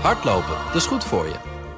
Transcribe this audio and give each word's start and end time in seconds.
Hardlopen, 0.00 0.56
dat 0.66 0.74
is 0.74 0.86
goed 0.86 1.04
voor 1.04 1.26
je. 1.26 1.34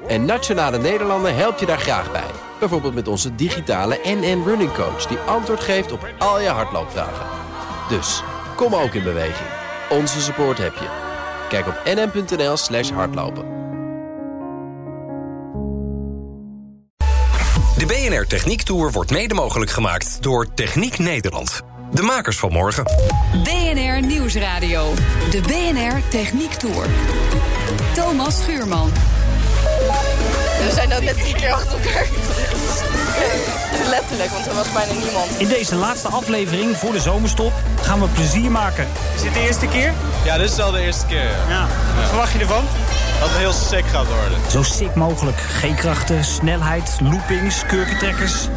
En 0.07 0.25
Nationale 0.25 0.77
Nederlanden 0.77 1.35
helpt 1.35 1.59
je 1.59 1.65
daar 1.65 1.79
graag 1.79 2.11
bij. 2.11 2.31
Bijvoorbeeld 2.59 2.93
met 2.93 3.07
onze 3.07 3.35
digitale 3.35 3.99
NN 4.03 4.43
Running 4.45 4.73
Coach... 4.73 5.05
die 5.05 5.17
antwoord 5.17 5.59
geeft 5.59 5.91
op 5.91 6.07
al 6.17 6.41
je 6.41 6.47
hardloopvragen. 6.47 7.25
Dus, 7.89 8.23
kom 8.55 8.75
ook 8.75 8.93
in 8.93 9.03
beweging. 9.03 9.49
Onze 9.89 10.21
support 10.21 10.57
heb 10.57 10.73
je. 10.73 10.87
Kijk 11.49 11.67
op 11.67 11.81
nn.nl 11.85 12.57
slash 12.57 12.89
hardlopen. 12.91 13.57
De 17.77 17.85
BNR 17.85 18.27
Techniek 18.27 18.61
Tour 18.61 18.91
wordt 18.91 19.11
mede 19.11 19.33
mogelijk 19.33 19.71
gemaakt 19.71 20.23
door 20.23 20.53
Techniek 20.53 20.97
Nederland. 20.97 21.68
De 21.91 22.01
makers 22.01 22.37
van 22.37 22.51
morgen. 22.51 22.83
BNR 23.43 24.01
Nieuwsradio. 24.01 24.93
De 25.31 25.41
BNR 25.41 26.01
Techniek 26.09 26.53
Tour. 26.53 26.85
Thomas 27.93 28.35
Schuurman. 28.41 28.91
We 30.59 30.71
zijn 30.73 30.93
ook 30.93 31.01
net 31.01 31.17
drie 31.17 31.35
keer 31.35 31.53
achter 31.53 31.71
elkaar. 31.71 32.05
Letterlijk, 33.89 34.29
want 34.29 34.47
er 34.47 34.55
was 34.55 34.71
bijna 34.71 34.93
niemand. 34.93 35.37
In 35.37 35.47
deze 35.47 35.75
laatste 35.75 36.07
aflevering 36.07 36.77
voor 36.77 36.91
de 36.91 36.99
zomerstop 36.99 37.53
gaan 37.81 37.99
we 37.99 38.07
plezier 38.07 38.51
maken. 38.51 38.87
Is 39.15 39.21
dit 39.21 39.33
de 39.33 39.39
eerste 39.39 39.67
keer? 39.67 39.93
Ja, 40.25 40.37
dit 40.37 40.49
is 40.49 40.55
wel 40.55 40.71
de 40.71 40.81
eerste 40.81 41.05
keer. 41.05 41.23
Ja. 41.23 41.49
Ja. 41.49 41.67
Wat 41.95 42.07
verwacht 42.07 42.31
je 42.31 42.39
ervan? 42.39 42.63
Dat 43.19 43.29
het 43.29 43.37
heel 43.37 43.53
sick 43.53 43.85
gaat 43.85 44.07
worden. 44.07 44.37
Zo 44.51 44.63
sick 44.63 44.95
mogelijk. 44.95 45.37
G-krachten, 45.37 46.23
snelheid, 46.23 46.97
loopings, 47.01 47.65
kurkentrekkers. 47.67 48.47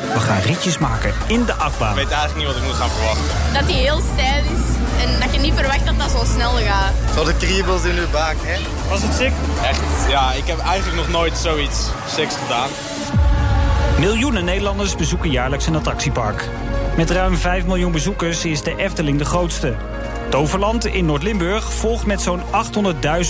We 0.00 0.20
gaan 0.20 0.40
ritjes 0.40 0.78
maken 0.78 1.14
in 1.26 1.44
de 1.44 1.54
achtbaan. 1.54 1.90
Ik 1.90 1.96
weet 1.96 2.10
eigenlijk 2.10 2.38
niet 2.38 2.46
wat 2.46 2.56
ik 2.56 2.62
moet 2.62 2.74
gaan 2.74 2.90
verwachten. 2.90 3.24
Dat 3.52 3.62
hij 3.62 3.80
heel 3.80 4.00
stijl 4.12 4.42
is 4.44 4.80
en 5.04 5.20
dat 5.20 5.34
je 5.34 5.40
niet 5.40 5.54
verwacht 5.54 5.86
dat 5.86 5.98
dat 5.98 6.10
zo 6.10 6.24
snel 6.34 6.52
gaat. 6.52 6.92
Zo 7.14 7.24
de 7.24 7.36
kriebels 7.36 7.84
in 7.84 7.98
uw 7.98 8.10
buik, 8.12 8.36
hè? 8.40 8.60
Was 8.88 9.02
het 9.02 9.14
sick? 9.14 9.32
Echt, 9.62 10.08
ja, 10.08 10.32
ik 10.32 10.46
heb 10.46 10.58
eigenlijk 10.58 10.96
nog 10.96 11.08
nooit 11.08 11.36
zoiets 11.36 11.88
sicks 12.08 12.34
gedaan. 12.42 12.68
Miljoenen 13.98 14.44
Nederlanders 14.44 14.96
bezoeken 14.96 15.30
jaarlijks 15.30 15.66
een 15.66 15.76
attractiepark. 15.76 16.48
Met 16.96 17.10
ruim 17.10 17.36
5 17.36 17.64
miljoen 17.64 17.92
bezoekers 17.92 18.44
is 18.44 18.62
de 18.62 18.76
Efteling 18.76 19.18
de 19.18 19.24
grootste. 19.24 19.74
Toverland 20.28 20.86
in 20.86 21.06
Noord-Limburg 21.06 21.72
volgt 21.72 22.06
met 22.06 22.22
zo'n 22.22 22.42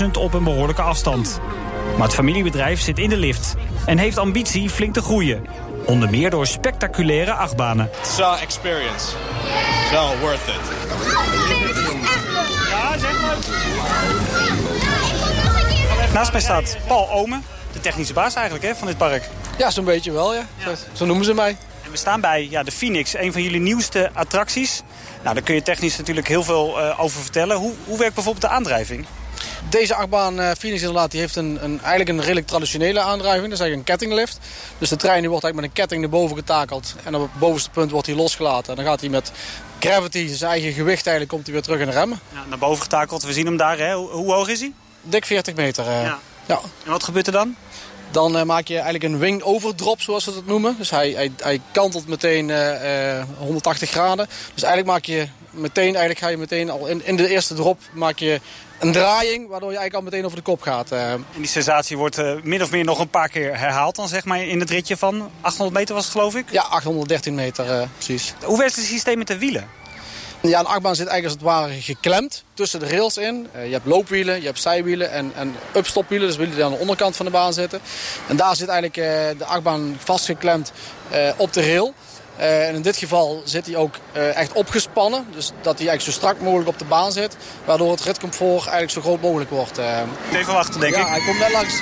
800.000 0.02 0.10
op 0.18 0.34
een 0.34 0.44
behoorlijke 0.44 0.82
afstand. 0.82 1.40
Maar 1.96 2.06
het 2.06 2.14
familiebedrijf 2.14 2.80
zit 2.80 2.98
in 2.98 3.08
de 3.08 3.16
lift 3.16 3.54
en 3.86 3.98
heeft 3.98 4.18
ambitie 4.18 4.70
flink 4.70 4.94
te 4.94 5.02
groeien. 5.02 5.44
Onder 5.86 6.10
meer 6.10 6.30
door 6.30 6.46
spectaculaire 6.46 7.32
achtbanen. 7.32 7.90
Het 7.96 8.06
is 8.06 8.16
wel 8.16 8.32
een 8.32 8.38
experience. 8.38 9.06
Het 9.16 9.84
is 9.84 9.90
wel 9.90 10.18
worth 10.18 10.46
it. 10.46 10.60
Ja, 12.70 12.98
zeg 12.98 13.20
maar. 13.20 13.36
Naast 16.12 16.32
mij 16.32 16.40
staat 16.40 16.76
Paul 16.86 17.10
Omen, 17.10 17.44
de 17.72 17.80
technische 17.80 18.12
baas 18.12 18.34
eigenlijk 18.34 18.64
hè, 18.64 18.74
van 18.74 18.86
dit 18.86 18.96
park. 18.96 19.28
Ja, 19.58 19.70
zo'n 19.70 19.84
beetje 19.84 20.12
wel, 20.12 20.34
ja. 20.34 20.46
Zo, 20.64 20.74
zo 20.92 21.06
noemen 21.06 21.24
ze 21.24 21.34
mij. 21.34 21.56
En 21.84 21.90
we 21.90 21.96
staan 21.96 22.20
bij 22.20 22.46
ja, 22.50 22.62
de 22.62 22.72
Phoenix, 22.72 23.14
een 23.14 23.32
van 23.32 23.42
jullie 23.42 23.60
nieuwste 23.60 24.10
attracties. 24.14 24.82
Nou, 25.22 25.34
daar 25.34 25.44
kun 25.44 25.54
je 25.54 25.62
technisch 25.62 25.96
natuurlijk 25.96 26.28
heel 26.28 26.42
veel 26.42 26.80
eh, 26.80 27.00
over 27.00 27.20
vertellen. 27.20 27.56
Hoe, 27.56 27.72
hoe 27.84 27.98
werkt 27.98 28.14
bijvoorbeeld 28.14 28.44
de 28.44 28.50
aandrijving? 28.50 29.06
Deze 29.68 29.94
achtbaan 29.94 30.40
eh, 30.40 30.50
Phoenix 30.58 30.82
inderdaad, 30.82 31.10
die 31.10 31.20
heeft 31.20 31.36
een, 31.36 31.58
een, 31.62 31.78
eigenlijk 31.80 32.08
een 32.08 32.20
redelijk 32.20 32.46
traditionele 32.46 33.00
aandrijving. 33.00 33.42
Dat 33.44 33.52
is 33.52 33.60
eigenlijk 33.60 33.88
een 33.90 33.96
kettinglift. 33.96 34.38
Dus 34.78 34.88
de 34.88 34.96
trein 34.96 35.20
die 35.20 35.30
wordt 35.30 35.44
eigenlijk 35.44 35.54
met 35.54 35.64
een 35.64 35.72
ketting 35.86 36.00
naar 36.00 36.20
boven 36.20 36.36
getakeld. 36.36 36.94
En 37.04 37.14
op 37.14 37.20
het 37.20 37.38
bovenste 37.40 37.70
punt 37.70 37.90
wordt 37.90 38.06
hij 38.06 38.16
losgelaten. 38.16 38.70
En 38.70 38.76
dan 38.76 38.84
gaat 38.84 39.00
hij 39.00 39.08
met 39.08 39.32
gravity, 39.80 40.28
zijn 40.34 40.50
eigen 40.50 40.72
gewicht 40.72 41.06
eigenlijk, 41.06 41.28
komt 41.28 41.44
hij 41.44 41.52
weer 41.54 41.62
terug 41.62 41.80
in 41.80 41.86
de 41.86 41.92
remmen. 41.92 42.20
Ja, 42.32 42.44
naar 42.48 42.58
boven 42.58 42.82
getakeld, 42.82 43.22
we 43.22 43.32
zien 43.32 43.46
hem 43.46 43.56
daar. 43.56 43.78
Hè. 43.78 43.94
Hoe, 43.94 44.08
hoe 44.10 44.32
hoog 44.32 44.48
is 44.48 44.60
hij? 44.60 44.72
Dik 45.02 45.24
40 45.26 45.54
meter. 45.54 45.86
eh. 45.86 46.02
Ja. 46.02 46.18
ja. 46.46 46.60
En 46.84 46.90
wat 46.90 47.04
gebeurt 47.04 47.26
er 47.26 47.32
dan? 47.32 47.56
Dan 48.10 48.36
eh, 48.36 48.42
maak 48.42 48.66
je 48.68 48.74
eigenlijk 48.74 49.04
een 49.04 49.18
wing 49.18 49.42
overdrop, 49.42 50.00
zoals 50.00 50.24
ze 50.24 50.34
dat 50.34 50.46
noemen. 50.46 50.74
Dus 50.78 50.90
hij, 50.90 51.10
hij, 51.10 51.32
hij 51.36 51.60
kantelt 51.72 52.08
meteen 52.08 52.50
eh, 52.50 53.18
eh, 53.18 53.24
180 53.38 53.90
graden. 53.90 54.26
Dus 54.54 54.62
eigenlijk 54.62 54.92
maak 54.92 55.04
je 55.04 55.28
meteen, 55.50 55.84
eigenlijk 55.84 56.18
ga 56.18 56.28
je 56.28 56.36
meteen 56.36 56.70
al 56.70 56.86
in, 56.86 57.06
in 57.06 57.16
de 57.16 57.28
eerste 57.28 57.54
drop 57.54 57.78
maak 57.92 58.18
je 58.18 58.40
een 58.80 58.92
draaiing, 58.92 59.48
waardoor 59.48 59.70
je 59.70 59.76
eigenlijk 59.78 59.94
al 59.94 60.10
meteen 60.10 60.24
over 60.24 60.36
de 60.36 60.42
kop 60.42 60.60
gaat. 60.62 60.92
eh. 60.92 61.12
En 61.12 61.24
die 61.36 61.46
sensatie 61.46 61.96
wordt 61.96 62.18
eh, 62.18 62.32
min 62.42 62.62
of 62.62 62.70
meer 62.70 62.84
nog 62.84 62.98
een 62.98 63.08
paar 63.08 63.28
keer 63.28 63.58
herhaald 63.58 63.96
dan 63.96 64.08
zeg 64.08 64.24
maar 64.24 64.42
in 64.44 64.60
het 64.60 64.70
ritje 64.70 64.96
van 64.96 65.30
800 65.40 65.78
meter 65.78 65.94
was 65.94 66.04
het 66.04 66.12
geloof 66.12 66.34
ik. 66.34 66.50
ja, 66.50 66.62
813 66.62 67.34
meter, 67.34 67.70
eh, 67.70 67.86
precies. 67.96 68.34
Hoe 68.44 68.58
werkt 68.58 68.76
het 68.76 68.84
systeem 68.84 69.18
met 69.18 69.26
de 69.26 69.38
wielen? 69.38 69.68
Ja, 70.42 70.58
een 70.58 70.66
achtbaan 70.66 70.94
zit 70.96 71.06
eigenlijk 71.06 71.24
als 71.42 71.52
het 71.54 71.60
ware 71.68 71.80
geklemd 71.82 72.44
tussen 72.54 72.80
de 72.80 72.88
rails 72.88 73.16
in. 73.16 73.48
Je 73.64 73.72
hebt 73.72 73.86
loopwielen, 73.86 74.40
je 74.40 74.46
hebt 74.46 74.60
zijwielen 74.60 75.10
en, 75.10 75.32
en 75.34 75.54
upstopwielen. 75.76 76.28
Dus 76.28 76.36
wielen 76.36 76.54
die 76.54 76.64
aan 76.64 76.70
de 76.72 76.78
onderkant 76.78 77.16
van 77.16 77.26
de 77.26 77.32
baan 77.32 77.52
zitten. 77.52 77.80
En 78.28 78.36
daar 78.36 78.56
zit 78.56 78.68
eigenlijk 78.68 79.08
de 79.38 79.44
achtbaan 79.44 79.96
vastgeklemd 80.04 80.72
op 81.36 81.52
de 81.52 81.60
rail. 81.60 81.94
Eh, 82.40 82.68
en 82.68 82.74
in 82.74 82.82
dit 82.82 82.96
geval 82.96 83.42
zit 83.44 83.66
hij 83.66 83.76
ook 83.76 83.94
eh, 84.12 84.36
echt 84.36 84.52
opgespannen. 84.52 85.26
Dus 85.34 85.46
dat 85.46 85.78
hij 85.78 85.88
eigenlijk 85.88 86.02
zo 86.02 86.10
strak 86.10 86.40
mogelijk 86.40 86.68
op 86.68 86.78
de 86.78 86.84
baan 86.84 87.12
zit. 87.12 87.36
Waardoor 87.64 87.90
het 87.90 88.00
ritcomfort 88.00 88.62
eigenlijk 88.62 88.90
zo 88.90 89.00
groot 89.00 89.20
mogelijk 89.20 89.50
wordt. 89.50 89.78
eh. 89.78 90.00
Even 90.32 90.52
wachten 90.52 90.80
denk 90.80 90.94
ja, 90.94 91.00
ik. 91.00 91.06
hij 91.06 91.20
komt 91.20 91.38
net 91.38 91.52
langs. 91.52 91.74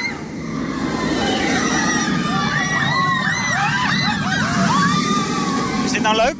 Is 5.85 5.93
dit 5.93 6.03
nou 6.03 6.17
leuk? 6.17 6.37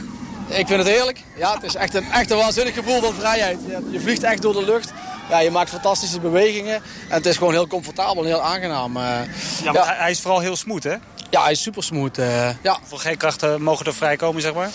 Ik 0.59 0.67
vind 0.67 0.79
het 0.79 0.89
heerlijk. 0.89 1.23
Ja, 1.37 1.55
het 1.55 1.63
is 1.63 1.75
echt 1.75 1.95
een, 1.95 2.11
echt 2.13 2.31
een 2.31 2.37
waanzinnig 2.37 2.75
gevoel 2.75 3.01
van 3.01 3.15
vrijheid. 3.15 3.59
Je, 3.91 4.01
vliegt 4.01 4.23
echt 4.23 4.43
door 4.43 4.53
de 4.53 4.65
lucht. 4.65 4.93
Ja, 5.31 5.39
je 5.39 5.51
maakt 5.51 5.71
fantastische 5.71 6.21
bewegingen. 6.21 6.75
En 6.75 6.83
het 7.09 7.27
is 7.27 7.37
gewoon 7.37 7.53
heel 7.53 7.67
comfortabel 7.67 8.23
en 8.23 8.29
heel 8.29 8.43
aangenaam. 8.43 8.99
Ja, 8.99 9.73
want 9.73 9.87
hij 9.87 10.11
is 10.11 10.21
vooral 10.21 10.41
heel 10.41 10.57
smooth 10.57 10.85
hè? 10.85 10.95
Ja, 11.31 11.43
hij 11.43 11.53
is 11.53 11.63
super 11.63 11.83
smooth. 11.83 12.19
eh, 12.19 12.49
ja, 12.63 12.79
Hoeveel 12.89 13.13
G-krachten 13.13 13.63
mogen 13.63 13.87
er 13.87 13.95
vrijkomen 13.95 14.43
zeg 14.43 14.55
maar? 14.55 14.71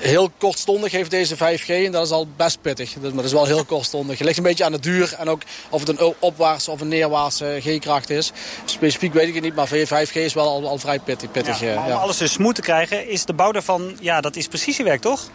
heel 0.00 0.30
kortstondig 0.38 0.92
heeft 0.92 1.10
deze 1.10 1.36
5G 1.36 1.66
en 1.68 1.92
dat 1.92 2.04
is 2.06 2.10
al 2.12 2.26
best 2.36 2.60
pittig. 2.60 2.92
Dus, 2.92 3.02
maar 3.02 3.12
dat 3.16 3.24
is 3.24 3.32
wel 3.32 3.44
heel 3.46 3.64
kortstondig. 3.64 4.18
Het 4.18 4.26
ligt 4.26 4.38
een 4.38 4.44
beetje 4.44 4.64
aan 4.64 4.72
de 4.72 4.80
duur 4.80 5.14
en 5.18 5.28
ook 5.28 5.42
of 5.68 5.80
het 5.86 5.88
een 6.00 6.14
opwaartse 6.18 6.70
of 6.70 6.80
een 6.80 6.88
neerwaartse 6.88 7.58
G-kracht 7.60 8.10
is. 8.10 8.32
Specifiek 8.64 9.12
weet 9.12 9.28
ik 9.28 9.34
het 9.34 9.42
niet, 9.42 9.54
maar 9.54 9.68
5G 9.68 10.12
is 10.12 10.34
wel 10.34 10.48
al, 10.48 10.68
al 10.68 10.78
vrij 10.78 10.98
pittig. 10.98 11.30
pittig 11.30 11.60
Ja, 11.60 11.68
eh, 11.68 11.74
maar 11.74 11.84
om 11.84 11.90
ja. 11.90 11.96
alles 11.96 12.16
dus 12.16 12.32
smooth 12.32 12.54
te 12.54 12.60
krijgen 12.60 13.08
is 13.08 13.24
de 13.24 13.32
bouw 13.32 13.52
daarvan, 13.52 13.96
ja 14.00 14.20
dat 14.20 14.36
is 14.36 14.48
precisiewerk 14.48 15.00
toch? 15.00 15.28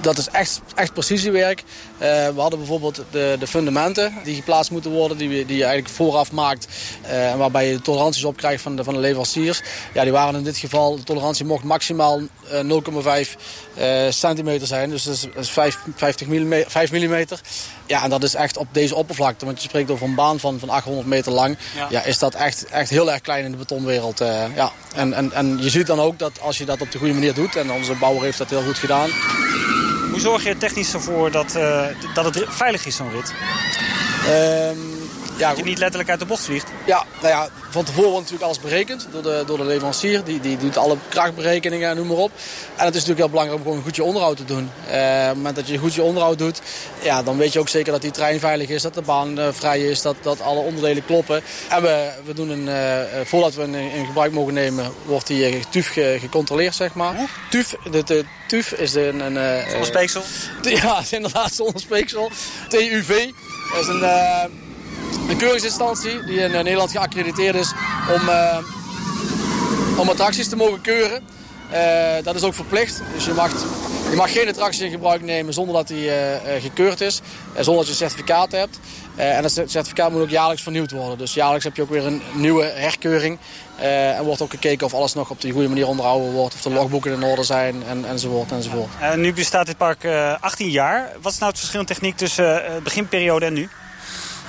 Dat 0.00 0.18
is 0.18 0.28
echt, 0.28 0.60
echt 0.74 0.92
precisiewerk. 0.92 1.62
Eh, 1.98 2.08
we 2.08 2.40
hadden 2.40 2.58
bijvoorbeeld 2.58 3.02
de, 3.10 3.36
de 3.38 3.46
fundamenten 3.46 4.14
die 4.24 4.34
geplaatst 4.34 4.70
moeten 4.70 4.90
worden, 4.90 5.16
die, 5.16 5.28
die 5.28 5.56
je 5.56 5.64
eigenlijk 5.64 5.94
vooraf 5.94 6.32
maakt. 6.32 6.66
eh, 7.02 7.30
en 7.30 7.38
waarbij 7.38 7.66
je 7.68 7.74
de 7.76 7.82
toleranties 7.82 8.24
op 8.24 8.36
krijgt 8.36 8.62
van 8.62 8.76
de, 8.76 8.84
van 8.84 8.94
de 8.94 9.00
leveranciers. 9.00 9.62
Ja, 9.94 10.02
die 10.02 10.12
waren 10.12 10.34
in 10.34 10.44
dit 10.44 10.56
geval, 10.56 10.96
de 10.96 11.02
tolerantie 11.02 11.44
mocht 11.44 11.64
maximaal 11.64 12.20
eh, 12.50 12.60
0,5 13.24 13.36
eh, 13.74 14.06
centimeter 14.10 14.66
zijn. 14.66 14.90
Dus 14.90 15.02
dat 15.02 15.14
is, 15.14 15.20
dat 15.34 15.44
is 15.44 15.50
5, 15.50 15.78
50 15.96 16.26
mm, 16.26 16.64
5 16.66 16.90
millimeter. 16.92 17.40
Ja, 17.86 18.02
en 18.04 18.10
dat 18.10 18.22
is 18.22 18.34
echt 18.34 18.56
op 18.56 18.66
deze 18.72 18.94
oppervlakte. 18.94 19.44
Want 19.44 19.62
je 19.62 19.68
spreekt 19.68 19.90
over 19.90 20.06
een 20.06 20.14
baan 20.14 20.40
van, 20.40 20.58
van 20.58 20.68
800 20.70 21.06
meter 21.08 21.32
lang. 21.32 21.56
Ja. 21.76 21.86
Ja. 21.90 22.02
is 22.04 22.18
dat 22.18 22.34
echt, 22.34 22.64
echt 22.66 22.90
heel 22.90 23.12
erg 23.12 23.20
klein 23.20 23.44
in 23.44 23.50
de 23.50 23.56
betonwereld. 23.56 24.20
eh, 24.20 24.42
ja. 24.54 24.72
en, 24.94 25.12
en, 25.12 25.32
en 25.32 25.58
je 25.62 25.70
ziet 25.70 25.86
dan 25.86 26.00
ook 26.00 26.18
dat 26.18 26.40
als 26.40 26.58
je 26.58 26.64
dat 26.64 26.80
op 26.80 26.92
de 26.92 26.98
goede 26.98 27.14
manier 27.14 27.34
doet... 27.34 27.56
en 27.56 27.72
onze 27.72 27.94
bouwer 27.94 28.22
heeft 28.22 28.38
dat 28.38 28.50
heel 28.50 28.62
goed 28.62 28.78
gedaan... 28.78 29.10
Hoe 30.10 30.20
zorg 30.20 30.44
je 30.44 30.56
technisch 30.56 30.94
ervoor 30.94 31.30
dat, 31.30 31.54
eh, 31.54 31.86
dat 32.14 32.24
het 32.24 32.44
veilig 32.48 32.86
is 32.86 32.96
zo'n 32.96 33.10
rit? 33.10 33.34
Ehm, 34.26 34.89
ja, 35.40 35.48
Dat 35.48 35.58
je 35.58 35.64
niet 35.64 35.78
letterlijk 35.78 36.10
uit 36.10 36.18
de 36.18 36.26
bocht 36.26 36.44
vliegt? 36.44 36.68
Ja, 36.86 37.04
nou 37.20 37.28
ja, 37.28 37.48
van 37.70 37.84
tevoren 37.84 38.10
wordt 38.10 38.30
natuurlijk 38.30 38.44
alles 38.44 38.60
berekend 38.60 39.08
door 39.12 39.22
de, 39.22 39.42
door 39.46 39.56
de 39.56 39.64
leverancier. 39.64 40.24
Die, 40.24 40.40
die 40.40 40.56
doet 40.56 40.76
alle 40.76 40.96
krachtberekeningen 41.08 41.90
en 41.90 41.96
noem 41.96 42.06
maar 42.06 42.16
op. 42.16 42.30
En 42.76 42.84
het 42.84 42.94
is 42.94 43.00
natuurlijk 43.06 43.18
heel 43.18 43.28
belangrijk 43.28 43.58
om 43.58 43.66
gewoon 43.66 43.82
goed 43.82 43.96
je 43.96 44.04
onderhoud 44.04 44.36
te 44.36 44.44
doen. 44.44 44.70
Eh, 44.90 44.94
op 44.96 45.26
het 45.26 45.36
moment 45.36 45.56
dat 45.56 45.68
je 45.68 45.78
goed 45.78 45.94
je 45.94 46.02
onderhoud 46.02 46.38
doet, 46.38 46.60
ja, 47.02 47.22
dan 47.22 47.36
weet 47.36 47.52
je 47.52 47.58
ook 47.58 47.68
zeker 47.68 47.92
dat 47.92 48.02
die 48.02 48.10
trein 48.10 48.40
veilig 48.40 48.68
is. 48.68 48.82
Dat 48.82 48.94
de 48.94 49.02
baan 49.02 49.38
eh, 49.38 49.48
vrij 49.52 49.80
is, 49.80 50.02
dat, 50.02 50.16
dat 50.22 50.40
alle 50.40 50.60
onderdelen 50.60 51.04
kloppen. 51.04 51.42
En 51.68 51.82
we, 51.82 52.10
we 52.24 52.34
doen 52.34 52.48
een, 52.48 52.68
eh, 52.68 53.20
voordat 53.24 53.54
we 53.54 53.62
een 53.62 53.74
in 53.74 54.06
gebruik 54.06 54.32
mogen 54.32 54.54
nemen, 54.54 54.92
wordt 55.04 55.26
die 55.26 55.60
TUF 55.70 55.88
ge- 55.88 56.16
gecontroleerd, 56.20 56.74
zeg 56.74 56.94
maar. 56.94 57.14
TUF, 57.50 57.74
de, 57.90 58.04
de 58.04 58.24
TUF 58.48 58.72
is 58.72 58.94
een... 58.94 59.20
een 59.20 59.62
Zonder 59.68 59.86
speeksel? 59.86 60.22
ja, 60.82 61.02
inderdaad 61.10 61.54
zonder 61.54 61.80
speeksel. 61.80 62.30
TUV 62.68 63.28
dat 63.72 63.80
is 63.80 63.86
een, 63.86 64.04
een 65.30 65.36
keuringsinstantie 65.36 66.24
die 66.24 66.38
in 66.38 66.54
eh, 66.54 66.62
Nederland 66.62 66.90
geaccrediteerd 66.90 67.54
is 67.54 67.72
om, 68.14 68.28
eh, 68.28 68.58
om 69.96 70.08
attracties 70.08 70.48
te 70.48 70.56
mogen 70.56 70.80
keuren. 70.80 71.22
Eh, 71.70 72.24
dat 72.24 72.34
is 72.34 72.42
ook 72.42 72.54
verplicht. 72.54 73.02
Dus 73.14 73.24
je 73.24 73.32
mag, 73.32 73.50
je 74.10 74.16
mag 74.16 74.32
geen 74.32 74.48
attractie 74.48 74.84
in 74.84 74.90
gebruik 74.90 75.22
nemen 75.22 75.52
zonder 75.52 75.74
dat 75.74 75.88
die 75.88 76.10
gekeurd 76.60 77.00
is. 77.00 77.20
en 77.54 77.64
zonder 77.64 77.84
dat 77.84 77.96
je 77.96 78.04
een 78.04 78.10
certificaat 78.10 78.52
hebt. 78.52 78.78
En 79.16 79.42
dat 79.42 79.52
certificaat 79.52 80.12
moet 80.12 80.22
ook 80.22 80.30
jaarlijks 80.30 80.62
vernieuwd 80.62 80.90
worden. 80.90 81.18
Dus 81.18 81.34
jaarlijks 81.34 81.64
heb 81.64 81.76
je 81.76 81.82
ook 81.82 81.90
weer 81.90 82.06
een 82.06 82.22
nieuwe 82.32 82.64
herkeuring. 82.64 83.38
En 83.76 84.24
wordt 84.24 84.42
ook 84.42 84.50
gekeken 84.50 84.86
of 84.86 84.94
alles 84.94 85.14
nog 85.14 85.30
op 85.30 85.40
de 85.40 85.50
goede 85.50 85.68
manier 85.68 85.86
onderhouden 85.86 86.32
wordt. 86.32 86.54
Of 86.54 86.62
de 86.62 86.70
logboeken 86.70 87.12
in 87.12 87.22
orde 87.22 87.42
zijn 87.42 87.82
en, 87.88 88.04
enzovoort 88.04 88.52
enzovoort. 88.52 88.90
Nu 89.16 89.32
bestaat 89.32 89.66
dit 89.66 89.76
park 89.76 90.04
eh, 90.04 90.34
18 90.40 90.70
jaar. 90.70 91.12
Wat 91.20 91.32
is 91.32 91.38
nou 91.38 91.50
het 91.50 91.60
verschil 91.60 91.80
in 91.80 91.86
techniek 91.86 92.16
tussen 92.16 92.66
eh, 92.66 92.82
beginperiode 92.82 93.46
en 93.46 93.52
nu? 93.52 93.68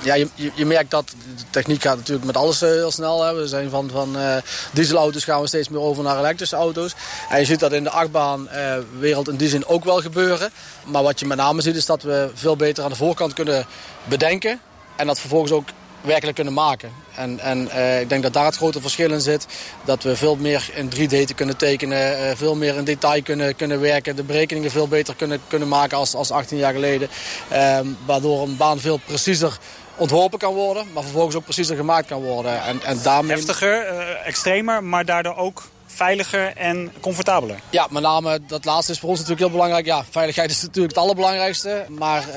Ja, 0.02 0.14
je, 0.14 0.28
je, 0.54 0.66
merkt 0.66 0.90
dat 0.90 1.08
de 1.08 1.44
techniek 1.50 1.82
gaat 1.82 1.96
natuurlijk 1.96 2.26
met 2.26 2.36
alles 2.36 2.62
uh, 2.62 2.68
heel 2.68 2.90
snel. 2.90 3.24
Hè. 3.24 3.34
We 3.34 3.48
zijn 3.48 3.70
van, 3.70 3.90
van 3.90 4.16
uh, 4.16 4.36
dieselauto's 4.72 5.24
gaan 5.24 5.40
we 5.40 5.46
steeds 5.46 5.68
meer 5.68 5.80
over 5.80 6.02
naar 6.02 6.18
elektrische 6.18 6.56
auto's. 6.56 6.94
En 7.30 7.38
je 7.38 7.44
ziet 7.44 7.60
dat 7.60 7.72
in 7.72 7.84
de 7.84 7.90
achtbaanwereld 7.90 9.28
in 9.28 9.36
die 9.36 9.48
zin 9.48 9.66
ook 9.66 9.84
wel 9.84 10.00
gebeuren. 10.00 10.50
Maar 10.84 11.02
wat 11.02 11.20
je 11.20 11.26
met 11.26 11.36
name 11.36 11.62
ziet 11.62 11.76
is 11.76 11.86
dat 11.86 12.02
we 12.02 12.30
veel 12.34 12.56
beter 12.56 12.84
aan 12.84 12.90
de 12.90 12.96
voorkant 12.96 13.32
kunnen 13.32 13.66
bedenken. 14.04 14.60
En 14.96 15.06
dat 15.06 15.20
vervolgens 15.20 15.52
ook 15.52 15.68
werkelijk 16.00 16.34
kunnen 16.34 16.54
maken. 16.54 16.90
En, 17.14 17.38
en 17.40 17.60
ik 18.00 18.08
denk 18.08 18.22
dat 18.22 18.32
daar 18.32 18.44
het 18.44 18.56
grote 18.56 18.80
verschil 18.80 19.10
in 19.10 19.20
zit. 19.20 19.46
Dat 19.84 20.02
we 20.02 20.16
veel 20.16 20.36
meer 20.36 20.70
in 20.74 20.90
3D 20.94 21.34
kunnen 21.34 21.56
tekenen, 21.56 22.36
veel 22.36 22.54
meer 22.54 22.76
in 22.76 22.84
detail 22.84 23.22
kunnen, 23.22 23.56
kunnen 23.56 23.80
werken. 23.80 24.16
De 24.16 24.22
berekeningen 24.22 24.70
veel 24.70 24.88
beter 24.88 25.14
kunnen, 25.14 25.40
kunnen 25.48 25.68
maken 25.68 25.96
als, 25.96 26.14
als 26.14 26.30
18 26.30 26.58
jaar 26.58 26.72
geleden. 26.72 27.08
Uh, 27.52 27.78
waardoor 28.06 28.42
een 28.42 28.56
baan 28.56 28.80
veel 28.80 29.00
preciezer 29.06 29.58
ontworpen 30.02 30.38
kan 30.38 30.54
worden, 30.54 30.86
maar 30.92 31.02
vervolgens 31.02 31.36
ook 31.36 31.44
preciezer 31.44 31.76
gemaakt 31.76 32.06
kan 32.06 32.22
worden. 32.22 32.62
En, 32.62 32.82
en 32.82 32.98
daarmee... 33.02 33.36
Heftiger, 33.36 33.92
uh, 33.92 34.26
extremer, 34.26 34.84
maar 34.84 35.04
daardoor 35.04 35.36
ook 35.36 35.62
veiliger 35.86 36.56
en 36.56 36.92
comfortabeler. 37.00 37.56
Ja, 37.70 37.86
met 37.90 38.02
name 38.02 38.40
dat 38.46 38.64
laatste 38.64 38.92
is 38.92 38.98
voor 38.98 39.08
ons 39.08 39.18
natuurlijk 39.18 39.46
heel 39.46 39.56
belangrijk. 39.56 39.86
Ja, 39.86 40.04
veiligheid 40.10 40.50
is 40.50 40.62
natuurlijk 40.62 40.94
het 40.94 41.04
allerbelangrijkste. 41.04 41.84
Maar 41.88 42.28
uh, 42.28 42.34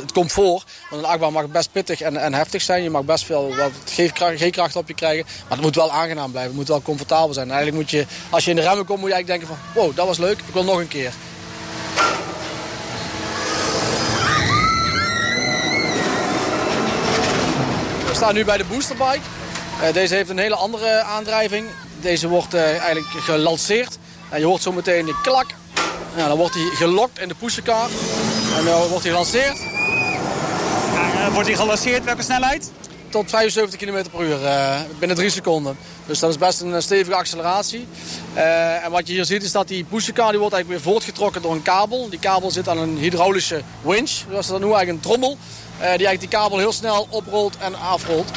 het 0.00 0.12
komt 0.12 0.32
voor. 0.32 0.64
Want 0.90 1.02
een 1.02 1.08
achtbaan 1.08 1.32
mag 1.32 1.46
best 1.46 1.72
pittig 1.72 2.00
en, 2.00 2.16
en 2.16 2.34
heftig 2.34 2.62
zijn. 2.62 2.82
Je 2.82 2.90
mag 2.90 3.02
best 3.02 3.24
veel 3.24 3.54
wat 3.56 3.70
G-kracht 4.36 4.76
op 4.76 4.88
je 4.88 4.94
krijgen. 4.94 5.24
Maar 5.24 5.56
het 5.56 5.66
moet 5.66 5.74
wel 5.74 5.92
aangenaam 5.92 6.30
blijven. 6.30 6.50
Het 6.50 6.60
moet 6.60 6.68
wel 6.68 6.82
comfortabel 6.82 7.32
zijn. 7.32 7.46
En 7.46 7.54
eigenlijk 7.54 7.82
moet 7.82 7.90
je, 7.90 8.06
als 8.30 8.44
je 8.44 8.50
in 8.50 8.56
de 8.56 8.62
remmen 8.62 8.84
komt, 8.84 9.00
moet 9.00 9.08
je 9.08 9.14
eigenlijk 9.14 9.40
denken 9.40 9.56
van... 9.56 9.82
Wow, 9.82 9.96
dat 9.96 10.06
was 10.06 10.18
leuk. 10.18 10.38
Ik 10.38 10.54
wil 10.54 10.64
nog 10.64 10.78
een 10.78 10.88
keer. 10.88 11.12
Staan 18.18 18.34
nu 18.34 18.44
bij 18.44 18.56
de 18.56 18.64
boosterbike. 18.64 19.20
Uh, 19.82 19.92
deze 19.92 20.14
heeft 20.14 20.30
een 20.30 20.38
hele 20.38 20.54
andere 20.54 21.02
aandrijving. 21.02 21.66
Deze 22.00 22.28
wordt 22.28 22.54
uh, 22.54 22.60
eigenlijk 22.62 23.06
gelanceerd. 23.06 23.98
En 24.28 24.40
je 24.40 24.46
hoort 24.46 24.62
zo 24.62 24.72
meteen 24.72 25.06
de 25.06 25.20
klak. 25.22 25.46
Ja, 26.16 26.28
dan 26.28 26.36
wordt 26.36 26.54
hij 26.54 26.64
gelokt 26.64 27.20
in 27.20 27.28
de 27.28 27.34
pushcar. 27.34 27.88
En 28.58 28.64
dan 28.64 28.88
wordt 28.88 29.02
hij 29.02 29.12
gelanceerd. 29.12 29.58
Uh, 30.94 31.32
wordt 31.32 31.48
hij 31.48 31.56
gelanceerd? 31.56 32.04
Welke 32.04 32.22
snelheid? 32.22 32.70
Tot 33.08 33.30
75 33.30 33.80
km 33.80 34.10
per 34.10 34.26
uur 34.26 34.38
binnen 34.98 35.16
3 35.16 35.30
seconden. 35.30 35.78
Dus 36.06 36.18
dat 36.18 36.30
is 36.30 36.38
best 36.38 36.60
een 36.60 36.82
stevige 36.82 37.16
acceleratie. 37.16 37.86
en 38.82 38.90
wat 38.90 39.06
je 39.06 39.12
hier 39.12 39.24
ziet 39.24 39.42
is 39.42 39.52
dat 39.52 39.68
die 39.68 39.84
pushcar 39.84 40.30
die 40.30 40.38
wordt 40.38 40.54
eigenlijk 40.54 40.82
weer 40.82 40.92
voortgetrokken 40.92 41.42
door 41.42 41.52
een 41.52 41.62
kabel. 41.62 42.08
Die 42.08 42.18
kabel 42.18 42.50
zit 42.50 42.68
aan 42.68 42.78
een 42.78 42.96
hydraulische 42.96 43.62
winch, 43.82 44.10
zoals 44.28 44.46
ze 44.46 44.52
dat 44.52 44.60
noemen, 44.60 44.78
eigenlijk 44.78 45.04
een 45.04 45.10
trommel. 45.10 45.38
Die 45.78 45.86
eigenlijk 45.86 46.20
die 46.20 46.28
kabel 46.28 46.58
heel 46.58 46.72
snel 46.72 47.06
oprolt 47.10 47.56
en 47.56 47.74
afrolt. 47.74 48.30